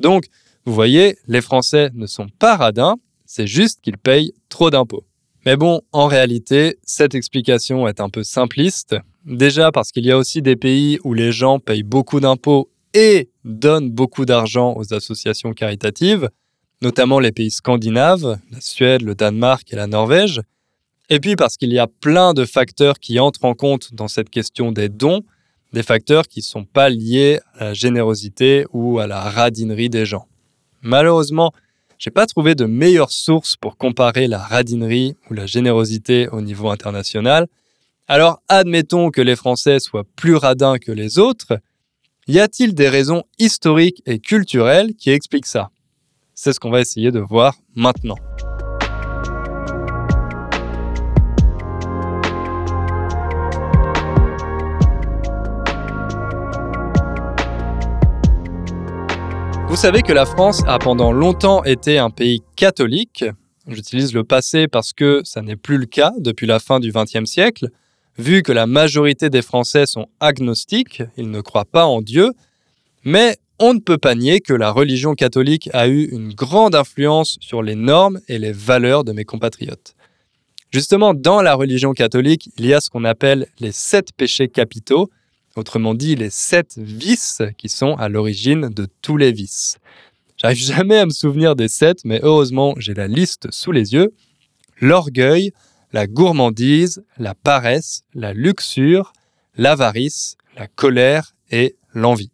Donc, 0.00 0.26
vous 0.64 0.74
voyez, 0.74 1.16
les 1.28 1.40
Français 1.40 1.90
ne 1.94 2.06
sont 2.06 2.28
pas 2.38 2.56
radins, 2.56 2.96
c'est 3.26 3.46
juste 3.46 3.80
qu'ils 3.82 3.98
payent 3.98 4.32
trop 4.48 4.70
d'impôts. 4.70 5.04
Mais 5.46 5.56
bon, 5.56 5.80
en 5.92 6.06
réalité, 6.06 6.78
cette 6.82 7.14
explication 7.14 7.88
est 7.88 8.00
un 8.00 8.10
peu 8.10 8.22
simpliste. 8.22 8.96
Déjà 9.24 9.72
parce 9.72 9.92
qu'il 9.92 10.04
y 10.04 10.10
a 10.10 10.18
aussi 10.18 10.42
des 10.42 10.56
pays 10.56 10.98
où 11.04 11.14
les 11.14 11.32
gens 11.32 11.58
payent 11.58 11.82
beaucoup 11.82 12.20
d'impôts 12.20 12.70
et 12.92 13.30
donnent 13.44 13.90
beaucoup 13.90 14.24
d'argent 14.24 14.74
aux 14.76 14.92
associations 14.92 15.52
caritatives, 15.52 16.28
notamment 16.82 17.20
les 17.20 17.32
pays 17.32 17.50
scandinaves, 17.50 18.38
la 18.50 18.60
Suède, 18.60 19.02
le 19.02 19.14
Danemark 19.14 19.72
et 19.72 19.76
la 19.76 19.86
Norvège. 19.86 20.40
Et 21.12 21.18
puis 21.18 21.34
parce 21.34 21.56
qu'il 21.56 21.72
y 21.72 21.78
a 21.80 21.88
plein 21.88 22.34
de 22.34 22.44
facteurs 22.44 23.00
qui 23.00 23.18
entrent 23.18 23.44
en 23.44 23.54
compte 23.54 23.92
dans 23.92 24.06
cette 24.06 24.30
question 24.30 24.70
des 24.70 24.88
dons, 24.88 25.22
des 25.72 25.82
facteurs 25.82 26.28
qui 26.28 26.38
ne 26.38 26.44
sont 26.44 26.64
pas 26.64 26.88
liés 26.88 27.40
à 27.54 27.66
la 27.66 27.74
générosité 27.74 28.64
ou 28.72 29.00
à 29.00 29.08
la 29.08 29.20
radinerie 29.20 29.90
des 29.90 30.06
gens. 30.06 30.28
Malheureusement, 30.82 31.52
j'ai 31.98 32.12
pas 32.12 32.26
trouvé 32.26 32.54
de 32.54 32.64
meilleure 32.64 33.10
source 33.10 33.56
pour 33.56 33.76
comparer 33.76 34.28
la 34.28 34.38
radinerie 34.38 35.16
ou 35.28 35.34
la 35.34 35.46
générosité 35.46 36.28
au 36.28 36.40
niveau 36.40 36.70
international. 36.70 37.48
Alors 38.06 38.40
admettons 38.48 39.10
que 39.10 39.20
les 39.20 39.36
Français 39.36 39.80
soient 39.80 40.06
plus 40.14 40.36
radins 40.36 40.78
que 40.78 40.92
les 40.92 41.18
autres. 41.18 41.58
Y 42.28 42.38
a-t-il 42.38 42.72
des 42.72 42.88
raisons 42.88 43.24
historiques 43.38 44.00
et 44.06 44.20
culturelles 44.20 44.94
qui 44.94 45.10
expliquent 45.10 45.46
ça? 45.46 45.70
C'est 46.34 46.52
ce 46.52 46.60
qu'on 46.60 46.70
va 46.70 46.80
essayer 46.80 47.10
de 47.10 47.20
voir 47.20 47.56
maintenant. 47.74 48.16
Vous 59.70 59.76
savez 59.76 60.02
que 60.02 60.12
la 60.12 60.26
France 60.26 60.64
a 60.66 60.80
pendant 60.80 61.12
longtemps 61.12 61.62
été 61.62 61.96
un 61.98 62.10
pays 62.10 62.42
catholique. 62.56 63.24
J'utilise 63.68 64.12
le 64.12 64.24
passé 64.24 64.66
parce 64.66 64.92
que 64.92 65.20
ça 65.22 65.42
n'est 65.42 65.54
plus 65.54 65.78
le 65.78 65.86
cas 65.86 66.10
depuis 66.18 66.48
la 66.48 66.58
fin 66.58 66.80
du 66.80 66.90
XXe 66.90 67.24
siècle, 67.24 67.68
vu 68.18 68.42
que 68.42 68.50
la 68.50 68.66
majorité 68.66 69.30
des 69.30 69.42
Français 69.42 69.86
sont 69.86 70.08
agnostiques, 70.18 71.04
ils 71.16 71.30
ne 71.30 71.40
croient 71.40 71.66
pas 71.66 71.86
en 71.86 72.02
Dieu, 72.02 72.32
mais 73.04 73.36
on 73.60 73.72
ne 73.72 73.78
peut 73.78 73.96
pas 73.96 74.16
nier 74.16 74.40
que 74.40 74.54
la 74.54 74.72
religion 74.72 75.14
catholique 75.14 75.70
a 75.72 75.86
eu 75.86 76.06
une 76.06 76.34
grande 76.34 76.74
influence 76.74 77.38
sur 77.40 77.62
les 77.62 77.76
normes 77.76 78.18
et 78.26 78.40
les 78.40 78.52
valeurs 78.52 79.04
de 79.04 79.12
mes 79.12 79.24
compatriotes. 79.24 79.94
Justement, 80.72 81.14
dans 81.14 81.42
la 81.42 81.54
religion 81.54 81.92
catholique, 81.92 82.50
il 82.58 82.66
y 82.66 82.74
a 82.74 82.80
ce 82.80 82.90
qu'on 82.90 83.04
appelle 83.04 83.46
les 83.60 83.72
sept 83.72 84.08
péchés 84.16 84.48
capitaux, 84.48 85.10
Autrement 85.56 85.94
dit, 85.94 86.14
les 86.14 86.30
sept 86.30 86.78
vices 86.78 87.42
qui 87.58 87.68
sont 87.68 87.94
à 87.94 88.08
l'origine 88.08 88.68
de 88.68 88.86
tous 89.02 89.16
les 89.16 89.32
vices. 89.32 89.78
J'arrive 90.36 90.58
jamais 90.74 90.98
à 90.98 91.06
me 91.06 91.10
souvenir 91.10 91.56
des 91.56 91.68
sept, 91.68 92.04
mais 92.04 92.20
heureusement, 92.22 92.74
j'ai 92.78 92.94
la 92.94 93.08
liste 93.08 93.50
sous 93.50 93.72
les 93.72 93.92
yeux. 93.92 94.14
L'orgueil, 94.80 95.52
la 95.92 96.06
gourmandise, 96.06 97.02
la 97.18 97.34
paresse, 97.34 98.04
la 98.14 98.32
luxure, 98.32 99.12
l'avarice, 99.56 100.36
la 100.56 100.66
colère 100.68 101.34
et 101.50 101.76
l'envie. 101.94 102.30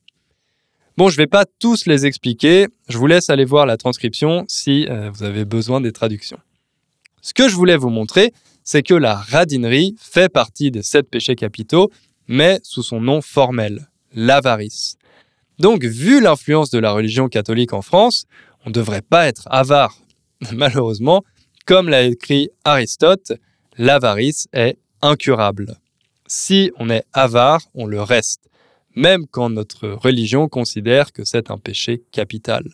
Bon, 0.97 1.09
je 1.09 1.15
ne 1.17 1.23
vais 1.23 1.27
pas 1.27 1.45
tous 1.59 1.87
les 1.87 2.07
expliquer, 2.07 2.69
je 2.89 2.97
vous 2.97 3.07
laisse 3.07 3.29
aller 3.29 3.45
voir 3.45 3.67
la 3.67 3.77
transcription 3.77 4.45
si 4.49 4.87
euh, 4.89 5.11
vous 5.11 5.25
avez 5.25 5.45
besoin 5.45 5.81
des 5.81 5.93
traductions. 5.93 6.39
Ce 7.21 7.35
que 7.35 7.49
je 7.49 7.55
voulais 7.55 7.77
vous 7.77 7.91
montrer, 7.91 8.33
c'est 8.65 8.83
que 8.83 8.95
la 8.95 9.15
radinerie 9.15 9.95
fait 9.99 10.29
partie 10.29 10.71
des 10.71 10.83
sept 10.83 11.09
péchés 11.11 11.37
capitaux 11.37 11.91
mais 12.29 12.61
sous 12.63 12.83
son 12.83 13.01
nom 13.01 13.23
formel, 13.23 13.89
l'avarice. 14.15 14.97
Donc, 15.59 15.85
vu 15.85 16.21
l'influence 16.21 16.71
de 16.71 16.79
la 16.79 16.93
religion 16.93 17.29
catholique 17.29 17.73
en 17.73 17.83
France, 17.83 18.27
on 18.65 18.69
ne 18.69 18.75
devrait 18.75 19.03
pas 19.03 19.27
être 19.27 19.49
avare. 19.51 19.97
Malheureusement, 20.53 21.25
comme 21.65 21.89
l'a 21.89 22.03
écrit 22.03 22.51
Aristote, 22.65 23.33
l'avarice 23.79 24.49
est 24.53 24.79
incurable. 25.03 25.79
Si 26.27 26.71
on 26.79 26.91
est 26.91 27.05
avare, 27.13 27.63
on 27.75 27.87
le 27.87 28.03
reste, 28.03 28.49
même 28.95 29.27
quand 29.27 29.51
notre 29.51 29.89
religion 29.89 30.49
considère 30.49 31.13
que 31.13 31.25
c'est 31.25 31.51
un 31.51 31.59
péché 31.59 32.03
capital. 32.13 32.65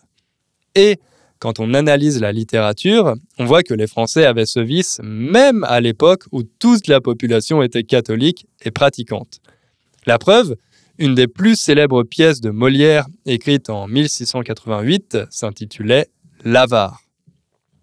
Et 0.75 0.99
quand 1.43 1.59
on 1.59 1.75
analyse 1.75 2.21
la 2.21 2.31
littérature, 2.31 3.15
on 3.37 3.47
voit 3.47 3.65
que 3.65 3.75
les 3.75 3.89
Français 3.89 4.27
avaient 4.27 4.47
ce 4.47 4.61
vice 4.61 5.01
même 5.03 5.65
à 5.65 5.81
l'époque 5.81 6.23
où 6.31 6.45
toute 6.45 6.87
la 6.87 7.01
population 7.01 7.65
était 7.65 7.83
catholique 7.83 8.47
et 8.65 8.71
pratiquante. 8.71 9.41
La 10.07 10.21
preuve, 10.21 10.55
une 10.99 11.17
des 11.17 11.27
plus 11.27 11.57
célèbres 11.59 12.05
pièces 12.05 12.41
de 12.41 12.51
Molière 12.51 13.09
écrite 13.27 13.71
en 13.71 13.89
1688 13.89 15.19
s'intitulait 15.31 16.07
L'avare. 16.45 17.01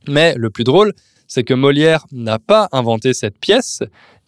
Mais 0.08 0.36
le 0.38 0.50
plus 0.50 0.63
drôle, 0.63 0.93
c'est 1.28 1.43
que 1.43 1.54
Molière 1.54 2.06
n'a 2.13 2.39
pas 2.39 2.69
inventé 2.72 3.13
cette 3.13 3.38
pièce, 3.39 3.84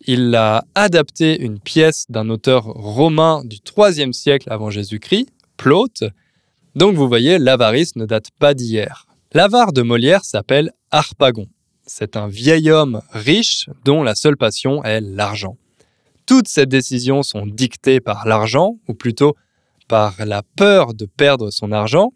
il 0.06 0.36
a 0.36 0.66
adapté 0.76 1.40
une 1.40 1.62
pièce 1.62 2.06
d'un 2.10 2.30
auteur 2.30 2.66
romain 2.66 3.44
du 3.46 3.60
IIIe 3.78 4.14
siècle 4.14 4.50
avant 4.52 4.70
Jésus-Christ, 4.70 5.30
Plaute. 5.56 6.04
Donc 6.76 6.98
vous 6.98 7.08
voyez, 7.08 7.40
l'avarice 7.40 7.96
ne 7.96 8.06
date 8.06 8.28
pas 8.38 8.54
d'hier. 8.54 9.08
L'avare 9.34 9.72
de 9.72 9.82
Molière 9.82 10.26
s'appelle 10.26 10.74
Harpagon. 10.92 11.48
C'est 11.86 12.18
un 12.18 12.28
vieil 12.28 12.70
homme 12.70 13.02
riche 13.12 13.70
dont 13.86 14.04
la 14.04 14.14
seule 14.14 14.36
passion 14.36 14.84
est 14.84 15.00
l'argent. 15.00 15.56
Toutes 16.26 16.50
ces 16.50 16.66
décisions 16.66 17.24
sont 17.24 17.46
dictées 17.46 18.02
par 18.02 18.28
l'argent, 18.28 18.76
ou 18.90 18.94
plutôt 18.94 19.38
par 19.88 20.26
la 20.26 20.44
peur 20.44 20.94
de 20.94 21.06
perdre 21.06 21.50
son 21.50 21.72
argent. 21.72 22.12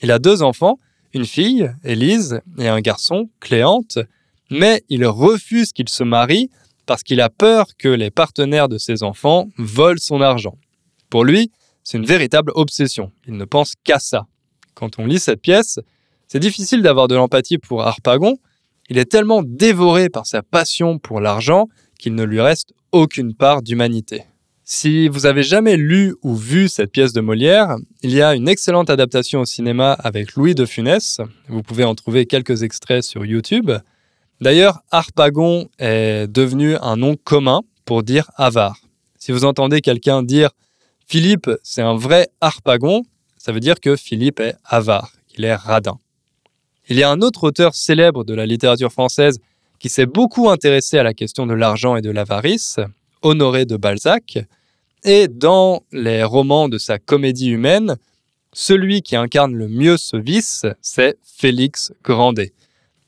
Il 0.00 0.12
a 0.12 0.20
deux 0.20 0.42
enfants, 0.42 0.78
une 1.12 1.26
fille, 1.26 1.72
Élise, 1.82 2.40
et 2.56 2.68
un 2.68 2.80
garçon, 2.80 3.28
Cléante, 3.40 3.98
mais 4.48 4.84
il 4.88 5.04
refuse 5.06 5.72
qu'il 5.72 5.88
se 5.88 6.04
marie 6.04 6.50
parce 6.86 7.02
qu'il 7.02 7.20
a 7.20 7.30
peur 7.30 7.66
que 7.78 7.88
les 7.88 8.12
partenaires 8.12 8.68
de 8.68 8.78
ses 8.78 9.02
enfants 9.02 9.48
volent 9.58 9.98
son 10.00 10.20
argent. 10.20 10.56
Pour 11.08 11.24
lui, 11.24 11.50
c'est 11.82 11.98
une 11.98 12.06
véritable 12.06 12.52
obsession. 12.54 13.10
Il 13.26 13.36
ne 13.36 13.44
pense 13.44 13.74
qu'à 13.82 13.98
ça. 13.98 14.28
Quand 14.74 15.00
on 15.00 15.06
lit 15.06 15.18
cette 15.18 15.42
pièce, 15.42 15.80
c'est 16.32 16.38
difficile 16.38 16.80
d'avoir 16.80 17.08
de 17.08 17.16
l'empathie 17.16 17.58
pour 17.58 17.82
Harpagon. 17.82 18.38
Il 18.88 18.98
est 18.98 19.10
tellement 19.10 19.42
dévoré 19.44 20.08
par 20.08 20.26
sa 20.26 20.44
passion 20.44 21.00
pour 21.00 21.20
l'argent 21.20 21.66
qu'il 21.98 22.14
ne 22.14 22.22
lui 22.22 22.40
reste 22.40 22.72
aucune 22.92 23.34
part 23.34 23.62
d'humanité. 23.62 24.22
Si 24.62 25.08
vous 25.08 25.26
avez 25.26 25.42
jamais 25.42 25.76
lu 25.76 26.14
ou 26.22 26.36
vu 26.36 26.68
cette 26.68 26.92
pièce 26.92 27.12
de 27.12 27.20
Molière, 27.20 27.74
il 28.02 28.12
y 28.12 28.22
a 28.22 28.36
une 28.36 28.48
excellente 28.48 28.90
adaptation 28.90 29.40
au 29.40 29.44
cinéma 29.44 29.94
avec 29.94 30.36
Louis 30.36 30.54
de 30.54 30.66
Funès. 30.66 31.20
Vous 31.48 31.64
pouvez 31.64 31.82
en 31.82 31.96
trouver 31.96 32.26
quelques 32.26 32.62
extraits 32.62 33.02
sur 33.02 33.24
YouTube. 33.24 33.72
D'ailleurs, 34.40 34.82
Harpagon 34.92 35.68
est 35.80 36.28
devenu 36.28 36.76
un 36.76 36.96
nom 36.96 37.16
commun 37.16 37.62
pour 37.84 38.04
dire 38.04 38.30
avare. 38.36 38.78
Si 39.18 39.32
vous 39.32 39.44
entendez 39.44 39.80
quelqu'un 39.80 40.22
dire 40.22 40.50
Philippe, 41.08 41.50
c'est 41.64 41.82
un 41.82 41.96
vrai 41.96 42.28
Harpagon, 42.40 43.02
ça 43.36 43.50
veut 43.50 43.58
dire 43.58 43.80
que 43.80 43.96
Philippe 43.96 44.38
est 44.38 44.54
avare, 44.64 45.10
qu'il 45.26 45.44
est 45.44 45.56
radin. 45.56 45.98
Il 46.90 46.98
y 46.98 47.04
a 47.04 47.10
un 47.10 47.20
autre 47.20 47.44
auteur 47.44 47.76
célèbre 47.76 48.24
de 48.24 48.34
la 48.34 48.46
littérature 48.46 48.90
française 48.90 49.38
qui 49.78 49.88
s'est 49.88 50.06
beaucoup 50.06 50.50
intéressé 50.50 50.98
à 50.98 51.04
la 51.04 51.14
question 51.14 51.46
de 51.46 51.54
l'argent 51.54 51.94
et 51.94 52.02
de 52.02 52.10
l'avarice, 52.10 52.80
Honoré 53.22 53.64
de 53.64 53.76
Balzac, 53.76 54.40
et 55.04 55.28
dans 55.28 55.84
les 55.92 56.24
romans 56.24 56.68
de 56.68 56.78
sa 56.78 56.98
comédie 56.98 57.50
humaine, 57.50 57.96
Celui 58.52 59.02
qui 59.02 59.14
incarne 59.14 59.54
le 59.54 59.68
mieux 59.68 59.96
ce 59.96 60.16
vice, 60.16 60.66
c'est 60.82 61.16
Félix 61.22 61.92
Grandet. 62.02 62.52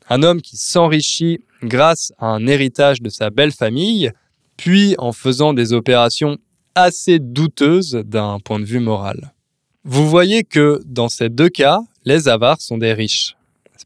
Un 0.09 0.23
homme 0.23 0.41
qui 0.41 0.57
s'enrichit 0.57 1.41
grâce 1.65 2.13
à 2.19 2.27
un 2.27 2.47
héritage 2.47 3.03
de 3.03 3.09
sa 3.09 3.31
belle 3.31 3.51
famille, 3.51 4.13
puis 4.57 4.95
en 4.99 5.11
faisant 5.11 5.53
des 5.53 5.73
opérations 5.73 6.39
assez 6.77 7.19
douteuses 7.19 8.03
d'un 8.05 8.39
point 8.39 8.61
de 8.61 8.65
vue 8.65 8.79
moral. 8.79 9.33
Vous 9.83 10.09
voyez 10.09 10.45
que 10.45 10.81
dans 10.87 11.09
ces 11.09 11.29
deux 11.29 11.49
cas, 11.49 11.81
les 12.05 12.29
avares 12.29 12.61
sont 12.61 12.79
des 12.79 12.93
riches. 12.93 13.35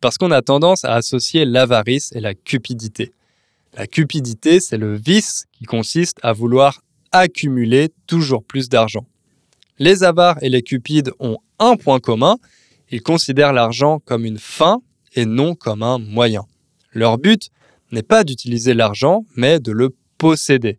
Parce 0.00 0.18
qu'on 0.18 0.30
a 0.30 0.42
tendance 0.42 0.84
à 0.84 0.94
associer 0.94 1.44
l'avarice 1.44 2.12
et 2.12 2.20
la 2.20 2.34
cupidité. 2.34 3.12
La 3.76 3.86
cupidité, 3.86 4.60
c'est 4.60 4.78
le 4.78 4.96
vice 4.96 5.44
qui 5.52 5.64
consiste 5.64 6.18
à 6.22 6.32
vouloir 6.32 6.80
accumuler 7.12 7.90
toujours 8.06 8.44
plus 8.44 8.68
d'argent. 8.68 9.06
Les 9.78 10.04
avares 10.04 10.42
et 10.42 10.48
les 10.48 10.62
cupides 10.62 11.12
ont 11.18 11.38
un 11.58 11.76
point 11.76 12.00
commun, 12.00 12.36
ils 12.90 13.02
considèrent 13.02 13.52
l'argent 13.52 14.00
comme 14.04 14.24
une 14.24 14.38
fin 14.38 14.80
et 15.14 15.26
non 15.26 15.54
comme 15.54 15.82
un 15.82 15.98
moyen. 15.98 16.44
Leur 16.92 17.18
but 17.18 17.50
n'est 17.92 18.02
pas 18.02 18.24
d'utiliser 18.24 18.74
l'argent, 18.74 19.24
mais 19.36 19.60
de 19.60 19.72
le 19.72 19.94
posséder. 20.18 20.78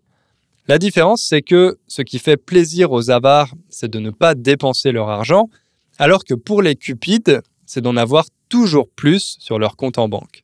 La 0.67 0.77
différence, 0.77 1.23
c'est 1.23 1.41
que 1.41 1.77
ce 1.87 2.01
qui 2.01 2.19
fait 2.19 2.37
plaisir 2.37 2.91
aux 2.91 3.09
avares, 3.09 3.53
c'est 3.69 3.89
de 3.89 3.99
ne 3.99 4.09
pas 4.09 4.35
dépenser 4.35 4.91
leur 4.91 5.09
argent, 5.09 5.49
alors 5.97 6.23
que 6.23 6.33
pour 6.33 6.61
les 6.61 6.75
cupides, 6.75 7.41
c'est 7.65 7.81
d'en 7.81 7.95
avoir 7.95 8.25
toujours 8.49 8.89
plus 8.89 9.37
sur 9.39 9.59
leur 9.59 9.75
compte 9.75 9.97
en 9.97 10.07
banque. 10.07 10.43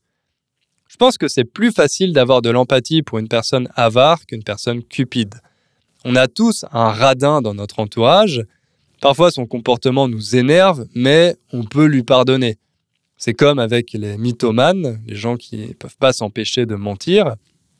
Je 0.87 0.97
pense 0.97 1.17
que 1.17 1.27
c'est 1.27 1.43
plus 1.43 1.71
facile 1.71 2.13
d'avoir 2.13 2.41
de 2.41 2.51
l'empathie 2.51 3.01
pour 3.01 3.17
une 3.17 3.27
personne 3.27 3.67
avare 3.75 4.25
qu'une 4.25 4.43
personne 4.43 4.83
cupide. 4.83 5.35
On 6.05 6.15
a 6.15 6.27
tous 6.27 6.65
un 6.71 6.91
radin 6.91 7.41
dans 7.41 7.53
notre 7.55 7.79
entourage. 7.79 8.45
Parfois 9.01 9.31
son 9.31 9.45
comportement 9.45 10.07
nous 10.07 10.35
énerve, 10.35 10.85
mais 10.93 11.35
on 11.51 11.63
peut 11.63 11.85
lui 11.85 12.03
pardonner. 12.03 12.57
C'est 13.17 13.33
comme 13.33 13.57
avec 13.57 13.93
les 13.93 14.17
mythomanes, 14.17 15.01
les 15.07 15.15
gens 15.15 15.35
qui 15.35 15.57
ne 15.57 15.73
peuvent 15.73 15.97
pas 15.97 16.13
s'empêcher 16.13 16.65
de 16.65 16.75
mentir. 16.75 17.35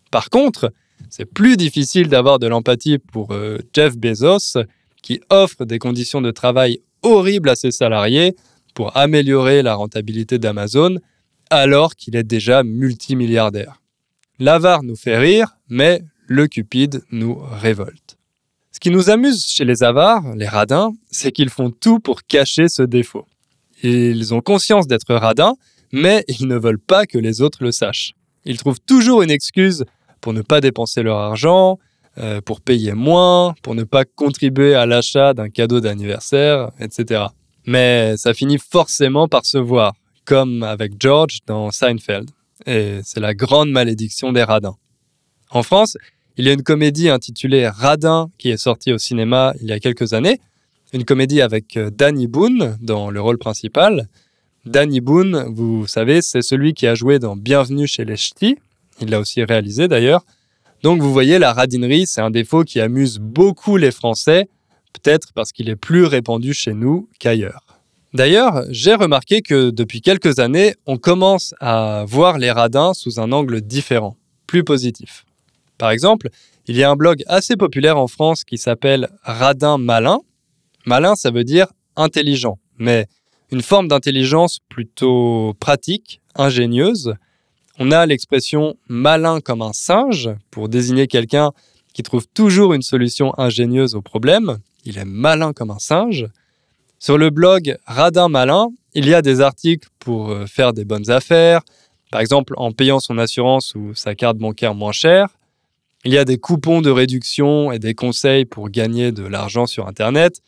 Par 0.10 0.30
contre, 0.30 0.72
c'est 1.10 1.26
plus 1.26 1.58
difficile 1.58 2.08
d'avoir 2.08 2.40
de 2.40 2.48
l'empathie 2.48 2.98
pour 2.98 3.32
euh, 3.32 3.60
Jeff 3.74 3.98
Bezos, 3.98 4.58
qui 5.02 5.20
offre 5.30 5.66
des 5.66 5.80
conditions 5.80 6.22
de 6.22 6.32
travail 6.32 6.80
horribles 7.04 7.50
à 7.50 7.56
ses 7.56 7.72
salariés 7.72 8.36
pour 8.74 8.96
améliorer 8.98 9.62
la 9.62 9.76
rentabilité 9.76 10.40
d'Amazon, 10.40 10.98
alors 11.50 11.96
qu'il 11.96 12.16
est 12.16 12.24
déjà 12.24 12.64
multimilliardaire. 12.64 13.82
L'avare 14.40 14.84
nous 14.84 14.96
fait 14.96 15.18
rire, 15.18 15.58
mais 15.70 16.02
le 16.28 16.48
cupide 16.48 17.04
nous 17.12 17.36
révolte. 17.36 18.18
Ce 18.72 18.80
qui 18.80 18.90
nous 18.90 19.10
amuse 19.10 19.46
chez 19.46 19.66
les 19.66 19.84
avares, 19.84 20.36
les 20.36 20.48
radins, 20.48 20.94
c'est 21.12 21.32
qu'ils 21.32 21.50
font 21.50 21.70
tout 21.70 22.00
pour 22.00 22.24
cacher 22.24 22.68
ce 22.68 22.82
défaut. 22.82 23.28
Ils 23.84 24.34
ont 24.34 24.42
conscience 24.42 24.88
d'être 24.88 25.14
radins, 25.14 25.56
mais 25.92 26.26
ils 26.28 26.48
ne 26.48 26.58
veulent 26.58 26.80
pas 26.80 27.06
que 27.06 27.18
les 27.18 27.42
autres 27.42 27.64
le 27.64 27.72
sachent. 27.72 28.14
Ils 28.46 28.58
trouvent 28.58 28.80
toujours 28.80 29.22
une 29.22 29.30
excuse 29.30 29.86
pour 30.22 30.34
ne 30.34 30.42
pas 30.42 30.60
dépenser 30.60 31.04
leur 31.04 31.18
argent, 31.18 31.78
euh, 32.18 32.42
pour 32.42 32.62
payer 32.62 32.94
moins, 32.94 33.54
pour 33.62 33.76
ne 33.76 33.84
pas 33.84 34.06
contribuer 34.06 34.74
à 34.74 34.86
l'achat 34.86 35.34
d'un 35.34 35.50
cadeau 35.50 35.80
d'anniversaire, 35.80 36.72
etc. 36.80 37.26
Mais 37.66 38.16
ça 38.18 38.34
finit 38.34 38.60
forcément 38.60 39.28
par 39.28 39.46
se 39.46 39.58
voir, 39.58 39.94
comme 40.26 40.64
avec 40.64 40.94
George 41.00 41.40
dans 41.48 41.72
Seinfeld. 41.72 42.30
Et 42.66 43.00
c'est 43.04 43.20
la 43.20 43.34
grande 43.34 43.72
malédiction 43.72 44.32
des 44.32 44.44
radins. 44.44 44.76
En 45.50 45.64
France, 45.64 45.98
il 46.38 46.46
y 46.46 46.50
a 46.50 46.54
une 46.54 46.64
comédie 46.64 47.10
intitulée 47.10 47.68
Radin 47.68 48.30
qui 48.38 48.50
est 48.50 48.58
sortie 48.58 48.92
au 48.92 48.98
cinéma 48.98 49.54
il 49.62 49.68
y 49.68 49.72
a 49.72 49.80
quelques 49.80 50.14
années 50.14 50.40
une 50.94 51.06
comédie 51.06 51.42
avec 51.42 51.76
euh, 51.76 51.90
Danny 51.90 52.28
Boone 52.28 52.78
dans 52.82 53.10
le 53.10 53.20
rôle 53.20 53.38
principal. 53.38 54.08
Danny 54.66 55.02
Boone, 55.02 55.46
vous 55.50 55.88
savez, 55.88 56.22
c'est 56.22 56.44
celui 56.44 56.74
qui 56.74 56.88
a 56.88 56.96
joué 56.96 57.20
dans 57.20 57.36
Bienvenue 57.36 57.88
chez 57.88 58.06
les 58.06 58.16
Ch'tis. 58.16 58.58
Il 59.02 59.10
l'a 59.10 59.20
aussi 59.20 59.44
réalisé 59.44 59.88
d'ailleurs. 59.88 60.24
Donc 60.84 61.02
vous 61.02 61.12
voyez, 61.12 61.40
la 61.40 61.52
radinerie, 61.52 62.06
c'est 62.06 62.22
un 62.22 62.30
défaut 62.30 62.64
qui 62.64 62.80
amuse 62.80 63.18
beaucoup 63.18 63.78
les 63.78 63.92
Français, 63.92 64.48
peut-être 64.94 65.34
parce 65.34 65.52
qu'il 65.52 65.70
est 65.70 65.76
plus 65.76 66.06
répandu 66.06 66.54
chez 66.54 66.74
nous 66.74 67.10
qu'ailleurs. 67.20 67.80
D'ailleurs, 68.14 68.64
j'ai 68.70 68.94
remarqué 68.94 69.42
que 69.42 69.72
depuis 69.72 70.02
quelques 70.02 70.40
années, 70.40 70.76
on 70.86 70.98
commence 70.98 71.56
à 71.60 72.06
voir 72.08 72.38
les 72.38 72.52
radins 72.52 72.94
sous 72.94 73.20
un 73.20 73.32
angle 73.32 73.62
différent, 73.62 74.18
plus 74.46 74.64
positif. 74.64 75.26
Par 75.80 75.90
exemple, 75.90 76.30
il 76.68 76.78
y 76.78 76.84
a 76.84 76.92
un 76.92 76.96
blog 76.96 77.24
assez 77.28 77.58
populaire 77.58 77.98
en 77.98 78.08
France 78.08 78.44
qui 78.44 78.58
s'appelle 78.58 79.10
Radin 79.24 79.78
Malin, 79.78 80.20
Malin, 80.86 81.16
ça 81.16 81.32
veut 81.32 81.46
dire 81.46 81.68
intelligent, 81.96 82.60
mais 82.78 83.08
une 83.52 83.62
forme 83.62 83.88
d'intelligence 83.88 84.60
plutôt 84.68 85.54
pratique, 85.60 86.22
ingénieuse. 86.36 87.14
On 87.80 87.92
a 87.92 88.06
l'expression 88.06 88.76
malin 88.88 89.40
comme 89.40 89.62
un 89.62 89.74
singe 89.74 90.30
pour 90.52 90.70
désigner 90.70 91.08
quelqu'un 91.08 91.52
qui 91.94 92.04
trouve 92.04 92.28
toujours 92.28 92.74
une 92.74 92.82
solution 92.82 93.38
ingénieuse 93.40 93.96
au 93.96 94.02
problème. 94.02 94.58
Il 94.86 94.98
est 94.98 95.06
malin 95.06 95.54
comme 95.54 95.72
un 95.72 95.80
singe. 95.80 96.28
Sur 97.00 97.18
le 97.18 97.30
blog 97.30 97.78
Radin 97.86 98.30
Malin, 98.30 98.70
il 98.94 99.08
y 99.08 99.14
a 99.14 99.22
des 99.22 99.42
articles 99.42 99.90
pour 100.00 100.32
euh, 100.32 100.46
faire 100.46 100.74
des 100.74 100.86
bonnes 100.86 101.10
affaires, 101.10 101.62
par 102.12 102.22
exemple 102.22 102.54
en 102.58 102.72
payant 102.72 103.00
son 103.00 103.18
assurance 103.18 103.76
ou 103.76 103.94
sa 103.94 104.16
carte 104.16 104.38
bancaire 104.38 104.76
moins 104.76 104.92
cher. 104.92 105.28
Il 106.06 106.14
y 106.14 106.18
a 106.18 106.26
des 106.26 106.38
coupons 106.38 106.82
de 106.82 106.90
réduction 106.90 107.72
et 107.72 107.80
des 107.80 107.94
conseils 107.94 108.46
pour 108.46 108.70
gagner 108.70 109.12
de 109.12 109.24
l'argent 109.24 109.66
sur 109.66 109.88
Internet. 109.88 110.42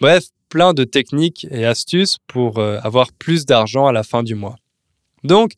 Bref, 0.00 0.24
plein 0.48 0.74
de 0.74 0.84
techniques 0.84 1.46
et 1.50 1.64
astuces 1.64 2.18
pour 2.26 2.58
euh, 2.58 2.78
avoir 2.82 3.12
plus 3.12 3.46
d'argent 3.46 3.86
à 3.86 3.92
la 3.92 4.02
fin 4.02 4.22
du 4.22 4.34
mois. 4.34 4.56
Donc, 5.24 5.52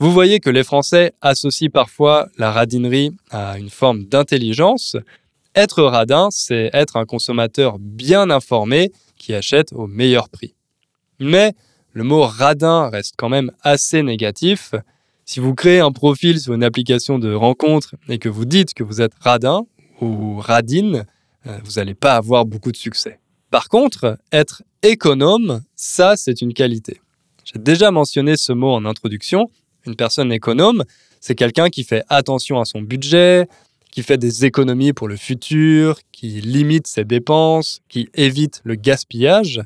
vous 0.00 0.12
voyez 0.12 0.40
que 0.40 0.50
les 0.50 0.62
Français 0.62 1.12
associent 1.20 1.70
parfois 1.70 2.28
la 2.38 2.52
radinerie 2.52 3.10
à 3.30 3.58
une 3.58 3.70
forme 3.70 4.04
d'intelligence. 4.04 4.96
Être 5.58 5.82
radin, 5.82 6.28
c'est 6.30 6.70
être 6.72 6.94
un 6.94 7.04
consommateur 7.04 7.80
bien 7.80 8.30
informé 8.30 8.92
qui 9.16 9.34
achète 9.34 9.72
au 9.72 9.88
meilleur 9.88 10.28
prix. 10.28 10.54
Mais 11.18 11.52
le 11.92 12.04
mot 12.04 12.22
radin 12.22 12.88
reste 12.88 13.14
quand 13.16 13.28
même 13.28 13.50
assez 13.62 14.04
négatif. 14.04 14.76
Si 15.24 15.40
vous 15.40 15.56
créez 15.56 15.80
un 15.80 15.90
profil 15.90 16.38
sur 16.38 16.54
une 16.54 16.62
application 16.62 17.18
de 17.18 17.34
rencontre 17.34 17.96
et 18.08 18.20
que 18.20 18.28
vous 18.28 18.44
dites 18.44 18.72
que 18.72 18.84
vous 18.84 19.00
êtes 19.00 19.14
radin 19.18 19.66
ou 20.00 20.38
radine, 20.38 21.06
euh, 21.48 21.58
vous 21.64 21.72
n'allez 21.72 21.94
pas 21.94 22.14
avoir 22.14 22.44
beaucoup 22.44 22.70
de 22.70 22.76
succès. 22.76 23.18
Par 23.50 23.68
contre, 23.68 24.16
être 24.30 24.62
économe, 24.84 25.62
ça, 25.74 26.14
c'est 26.16 26.40
une 26.40 26.54
qualité. 26.54 27.00
J'ai 27.42 27.58
déjà 27.58 27.90
mentionné 27.90 28.36
ce 28.36 28.52
mot 28.52 28.70
en 28.70 28.84
introduction. 28.84 29.50
Une 29.86 29.96
personne 29.96 30.30
économe, 30.30 30.84
c'est 31.20 31.34
quelqu'un 31.34 31.68
qui 31.68 31.82
fait 31.82 32.04
attention 32.08 32.60
à 32.60 32.64
son 32.64 32.80
budget, 32.80 33.48
qui 33.90 34.02
fait 34.02 34.18
des 34.18 34.44
économies 34.44 34.92
pour 34.92 35.08
le 35.08 35.16
futur, 35.16 35.98
qui 36.12 36.40
limite 36.40 36.86
ses 36.86 37.04
dépenses, 37.04 37.80
qui 37.88 38.08
évite 38.14 38.60
le 38.64 38.74
gaspillage. 38.74 39.62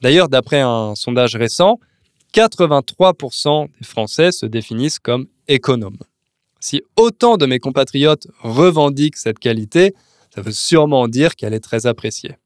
D'ailleurs, 0.00 0.28
d'après 0.28 0.60
un 0.60 0.94
sondage 0.94 1.36
récent, 1.36 1.78
83% 2.34 3.68
des 3.78 3.86
Français 3.86 4.32
se 4.32 4.46
définissent 4.46 4.98
comme 4.98 5.26
économes. 5.48 5.98
Si 6.60 6.82
autant 6.96 7.36
de 7.36 7.46
mes 7.46 7.58
compatriotes 7.58 8.26
revendiquent 8.40 9.16
cette 9.16 9.38
qualité, 9.38 9.94
ça 10.34 10.42
veut 10.42 10.52
sûrement 10.52 11.08
dire 11.08 11.36
qu'elle 11.36 11.54
est 11.54 11.60
très 11.60 11.86
appréciée. 11.86 12.36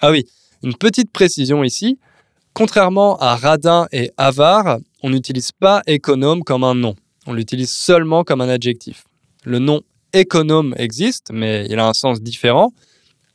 Ah 0.00 0.10
oui, 0.10 0.24
une 0.62 0.74
petite 0.74 1.10
précision 1.12 1.64
ici. 1.64 1.98
Contrairement 2.52 3.16
à 3.18 3.36
radin 3.36 3.86
et 3.92 4.10
avare, 4.16 4.78
on 5.02 5.10
n'utilise 5.10 5.52
pas 5.52 5.82
économe 5.86 6.42
comme 6.44 6.64
un 6.64 6.74
nom. 6.74 6.94
On 7.26 7.32
l'utilise 7.32 7.70
seulement 7.70 8.24
comme 8.24 8.40
un 8.40 8.48
adjectif. 8.48 9.04
Le 9.44 9.58
nom 9.58 9.82
économe 10.12 10.74
existe, 10.76 11.30
mais 11.32 11.66
il 11.68 11.78
a 11.78 11.86
un 11.86 11.94
sens 11.94 12.20
différent. 12.20 12.72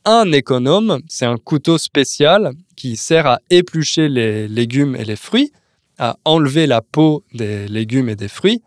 Un 0.06 0.32
économe, 0.32 1.02
c'est 1.08 1.26
un 1.26 1.38
couteau 1.38 1.78
spécial 1.78 2.52
qui 2.76 2.98
sert 2.98 3.26
à 3.26 3.40
éplucher 3.50 4.10
les 4.10 4.48
légumes 4.48 4.96
et 4.96 5.06
les 5.06 5.16
fruits, 5.16 5.52
à 5.98 6.18
enlever 6.26 6.68
la 6.68 6.82
peau 6.82 7.24
des 7.34 7.68
légumes 7.68 8.10
et 8.10 8.16
des 8.16 8.28
fruits. 8.28 8.62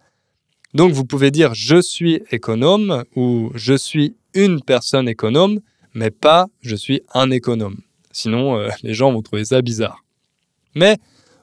Donc 0.74 0.92
vous 0.92 1.04
pouvez 1.04 1.30
dire 1.30 1.54
je 1.54 1.80
suis 1.80 2.22
économe 2.30 3.04
ou 3.14 3.50
je 3.54 3.74
suis 3.74 4.16
une 4.34 4.62
personne 4.62 5.08
économe, 5.08 5.60
mais 5.94 6.10
pas 6.10 6.46
je 6.62 6.76
suis 6.76 7.02
un 7.14 7.30
économe. 7.30 7.78
Sinon, 8.12 8.56
euh, 8.56 8.68
les 8.82 8.94
gens 8.94 9.12
vont 9.12 9.22
trouver 9.22 9.44
ça 9.44 9.60
bizarre. 9.60 10.02
Mais 10.74 10.96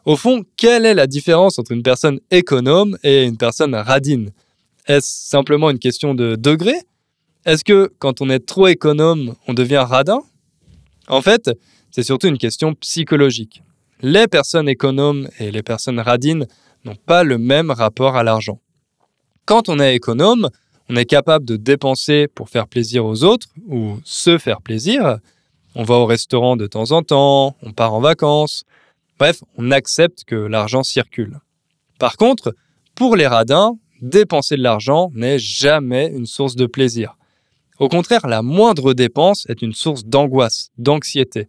au 0.05 0.15
fond, 0.15 0.43
quelle 0.57 0.85
est 0.85 0.93
la 0.93 1.07
différence 1.07 1.59
entre 1.59 1.71
une 1.71 1.83
personne 1.83 2.19
économe 2.31 2.97
et 3.03 3.23
une 3.23 3.37
personne 3.37 3.75
radine? 3.75 4.31
Est-ce 4.87 5.29
simplement 5.29 5.69
une 5.69 5.79
question 5.79 6.13
de 6.13 6.35
degré? 6.35 6.73
Est-ce 7.45 7.63
que 7.63 7.91
quand 7.99 8.21
on 8.21 8.29
est 8.29 8.45
trop 8.45 8.67
économe, 8.67 9.35
on 9.47 9.53
devient 9.53 9.85
radin? 9.87 10.21
En 11.07 11.21
fait, 11.21 11.51
c'est 11.91 12.03
surtout 12.03 12.27
une 12.27 12.37
question 12.37 12.73
psychologique. 12.75 13.63
Les 14.01 14.27
personnes 14.27 14.67
économes 14.67 15.29
et 15.39 15.51
les 15.51 15.63
personnes 15.63 15.99
radines 15.99 16.47
n'ont 16.83 16.95
pas 16.95 17.23
le 17.23 17.37
même 17.37 17.71
rapport 17.71 18.15
à 18.15 18.23
l'argent. 18.23 18.59
Quand 19.45 19.69
on 19.69 19.79
est 19.79 19.95
économe, 19.95 20.49
on 20.89 20.95
est 20.95 21.05
capable 21.05 21.45
de 21.45 21.55
dépenser 21.55 22.27
pour 22.27 22.49
faire 22.49 22.67
plaisir 22.67 23.05
aux 23.05 23.23
autres 23.23 23.47
ou 23.67 23.99
se 24.03 24.37
faire 24.37 24.61
plaisir, 24.61 25.19
On 25.75 25.83
va 25.83 25.95
au 25.95 26.05
restaurant 26.05 26.55
de 26.55 26.67
temps 26.67 26.91
en 26.91 27.01
temps, 27.01 27.55
on 27.63 27.71
part 27.71 27.95
en 27.95 27.99
vacances. 27.99 28.63
Bref, 29.17 29.43
on 29.57 29.71
accepte 29.71 30.23
que 30.23 30.35
l'argent 30.35 30.83
circule. 30.83 31.39
Par 31.97 32.15
contre, 32.15 32.53
pour 32.93 33.15
les 33.15 33.25
radins, 33.25 33.75
dépenser 34.03 34.55
de 34.55 34.61
l'argent 34.61 35.11
n'est 35.15 35.39
jamais 35.39 36.07
une 36.07 36.25
source 36.25 36.55
de 36.55 36.67
plaisir. 36.67 37.17
Au 37.79 37.89
contraire, 37.89 38.27
la 38.27 38.41
moindre 38.41 38.93
dépense 38.93 39.45
est 39.49 39.61
une 39.61 39.73
source 39.73 40.05
d'angoisse, 40.05 40.69
d'anxiété. 40.77 41.47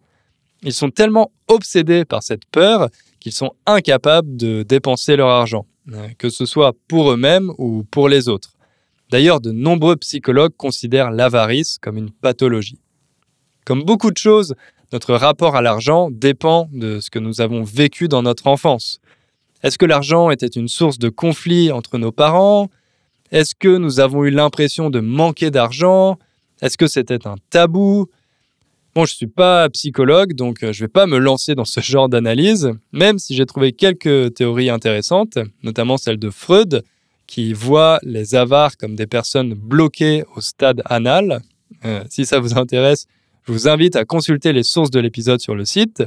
Ils 0.62 0.72
sont 0.72 0.90
tellement 0.90 1.30
obsédés 1.48 2.04
par 2.06 2.22
cette 2.22 2.46
peur 2.46 2.88
qu'ils 3.20 3.32
sont 3.32 3.52
incapables 3.66 4.36
de 4.36 4.62
dépenser 4.62 5.16
leur 5.16 5.28
argent, 5.28 5.66
euh, 5.92 6.08
que 6.16 6.30
ce 6.30 6.46
soit 6.46 6.74
pour 6.88 7.12
eux-mêmes 7.12 7.50
ou 7.58 7.84
pour 7.90 8.08
les 8.08 8.28
autres. 8.28 8.54
D'ailleurs, 9.10 9.40
de 9.40 9.52
nombreux 9.52 9.96
psychologues 9.96 10.56
considèrent 10.56 11.10
l'avarice 11.10 11.78
comme 11.78 11.98
une 11.98 12.10
pathologie. 12.10 12.80
Comme 13.64 13.82
beaucoup 13.82 14.10
de 14.10 14.16
choses, 14.16 14.54
notre 14.92 15.14
rapport 15.14 15.56
à 15.56 15.62
l'argent 15.62 16.08
dépend 16.10 16.68
de 16.72 17.00
ce 17.00 17.10
que 17.10 17.18
nous 17.18 17.40
avons 17.40 17.62
vécu 17.62 18.08
dans 18.08 18.22
notre 18.22 18.46
enfance. 18.46 19.00
Est-ce 19.64 19.78
que 19.78 19.86
l'argent 19.86 20.30
était 20.30 20.46
une 20.46 20.68
source 20.68 20.98
de 20.98 21.08
conflit 21.08 21.72
entre 21.72 21.96
nos 21.96 22.12
parents? 22.12 22.68
Est-ce 23.32 23.54
que 23.54 23.78
nous 23.78 23.98
avons 23.98 24.24
eu 24.24 24.30
l'impression 24.30 24.90
de 24.90 25.00
manquer 25.00 25.50
d'argent? 25.50 26.18
Est-ce 26.60 26.76
que 26.76 26.86
c'était 26.86 27.26
un 27.26 27.36
tabou? 27.48 28.10
Bon, 28.94 29.06
je 29.06 29.12
ne 29.12 29.16
suis 29.16 29.26
pas 29.26 29.70
psychologue, 29.70 30.34
donc 30.34 30.62
euh, 30.62 30.74
je 30.74 30.82
ne 30.82 30.84
vais 30.84 30.92
pas 30.92 31.06
me 31.06 31.16
lancer 31.16 31.54
dans 31.54 31.64
ce 31.64 31.80
genre 31.92 32.10
d'analyse, 32.10 32.72
même 32.92 33.18
si 33.18 33.34
j'ai 33.34 33.46
trouvé 33.46 33.72
quelques 33.72 34.34
théories 34.34 34.68
intéressantes, 34.68 35.38
notamment 35.62 35.96
celle 35.96 36.18
de 36.18 36.28
Freud, 36.28 36.84
qui 37.26 37.54
voit 37.54 38.00
les 38.02 38.34
avares 38.34 38.76
comme 38.76 38.94
des 38.96 39.06
personnes 39.06 39.54
bloquées 39.54 40.24
au 40.36 40.42
stade 40.42 40.82
anal. 40.84 41.40
Euh, 41.86 42.04
si 42.10 42.26
ça 42.26 42.38
vous 42.38 42.58
intéresse, 42.58 43.06
je 43.46 43.52
vous 43.52 43.66
invite 43.66 43.96
à 43.96 44.04
consulter 44.04 44.52
les 44.52 44.62
sources 44.62 44.90
de 44.90 45.00
l'épisode 45.00 45.40
sur 45.40 45.54
le 45.54 45.64
site. 45.64 46.04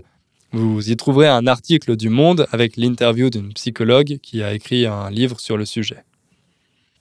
Vous 0.54 0.90
y 0.90 0.96
trouverez 0.96 1.28
un 1.28 1.46
article 1.46 1.98
du 1.98 2.10
Monde 2.10 2.48
avec 2.52 2.78
l'interview 2.78 3.30
d'une 3.30 3.54
psychologue 3.54 4.18
qui 4.22 4.44
a 4.44 4.54
écrit 4.54 4.86
un 4.86 5.10
livre 5.10 5.40
sur 5.40 5.58
le 5.58 5.66
sujet. 5.66 6.04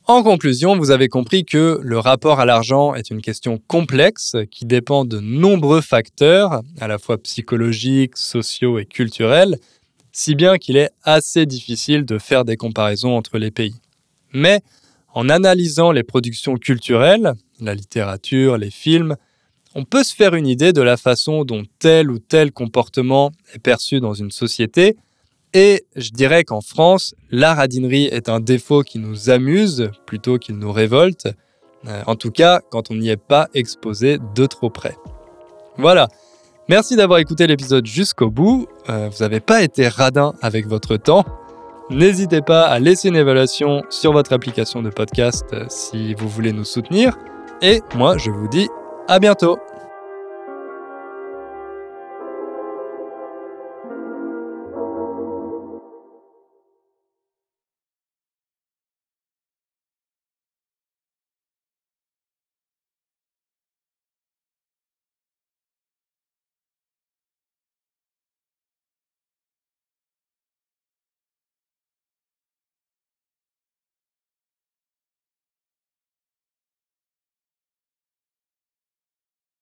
En 0.09 0.23
conclusion, 0.23 0.77
vous 0.77 0.91
avez 0.91 1.09
compris 1.09 1.45
que 1.45 1.81
le 1.83 1.99
rapport 1.99 2.39
à 2.39 2.45
l'argent 2.45 2.95
est 2.95 3.11
une 3.11 3.21
question 3.21 3.61
complexe 3.67 4.37
qui 4.51 4.65
dépend 4.65 5.05
de 5.05 5.19
nombreux 5.19 5.81
facteurs, 5.81 6.63
à 6.81 6.87
la 6.87 6.99
fois 6.99 7.19
psychologiques, 7.19 8.17
sociaux 8.17 8.79
et 8.79 8.87
culturels, 8.87 9.59
si 10.13 10.35
bien 10.35 10.59
qu'il 10.59 10.77
est 10.77 10.91
assez 11.03 11.45
difficile 11.45 12.05
de 12.05 12.19
faire 12.19 12.45
des 12.45 12.57
comparaisons 12.57 13.17
entre 13.17 13.39
les 13.39 13.51
pays. 13.51 13.75
Mais 14.33 14.61
en 15.13 15.29
analysant 15.29 15.93
les 15.93 16.05
productions 16.05 16.57
culturelles, 16.57 17.35
la 17.61 17.75
littérature, 17.75 18.59
les 18.59 18.71
films, 18.71 19.17
on 19.77 19.85
peut 19.85 20.03
se 20.03 20.15
faire 20.15 20.35
une 20.35 20.47
idée 20.47 20.73
de 20.73 20.81
la 20.81 20.97
façon 20.97 21.45
dont 21.45 21.62
tel 21.79 22.11
ou 22.11 22.19
tel 22.19 22.51
comportement 22.51 23.31
est 23.55 23.59
perçu 23.59 24.01
dans 24.01 24.15
une 24.15 24.31
société. 24.31 24.97
Et 25.53 25.85
je 25.95 26.11
dirais 26.11 26.45
qu'en 26.45 26.62
France, 26.62 27.15
la 27.31 27.55
radinerie 27.55 28.07
est 28.07 28.31
un 28.31 28.41
défaut 28.41 28.83
qui 28.83 28.99
nous 28.99 29.29
amuse 29.29 29.91
plutôt 30.07 30.39
qu'il 30.39 30.57
nous 30.57 30.73
révolte. 30.73 31.29
Euh, 31.87 32.03
en 32.07 32.17
tout 32.17 32.31
cas, 32.31 32.62
quand 32.71 32.91
on 32.91 32.95
n'y 32.95 33.11
est 33.11 33.19
pas 33.19 33.49
exposé 33.53 34.19
de 34.35 34.47
trop 34.47 34.71
près. 34.71 34.97
Voilà. 35.77 36.09
Merci 36.71 36.97
d'avoir 36.97 37.19
écouté 37.19 37.47
l'épisode 37.47 37.87
jusqu'au 37.87 38.31
bout. 38.31 38.67
Euh, 38.89 39.11
vous 39.11 39.23
n'avez 39.23 39.41
pas 39.41 39.62
été 39.62 39.89
radin 39.89 40.35
avec 40.41 40.67
votre 40.67 40.97
temps. 40.97 41.25
N'hésitez 41.91 42.41
pas 42.41 42.62
à 42.62 42.79
laisser 42.79 43.09
une 43.09 43.17
évaluation 43.17 43.83
sur 43.91 44.12
votre 44.12 44.33
application 44.33 44.81
de 44.81 44.89
podcast 44.89 45.45
euh, 45.53 45.67
si 45.69 46.15
vous 46.15 46.31
voulez 46.31 46.53
nous 46.53 46.65
soutenir. 46.65 47.19
Et 47.61 47.83
moi, 47.95 48.17
je 48.17 48.31
vous 48.31 48.49
dis 48.49 48.69
à 49.07 49.19
bientôt. 49.19 49.59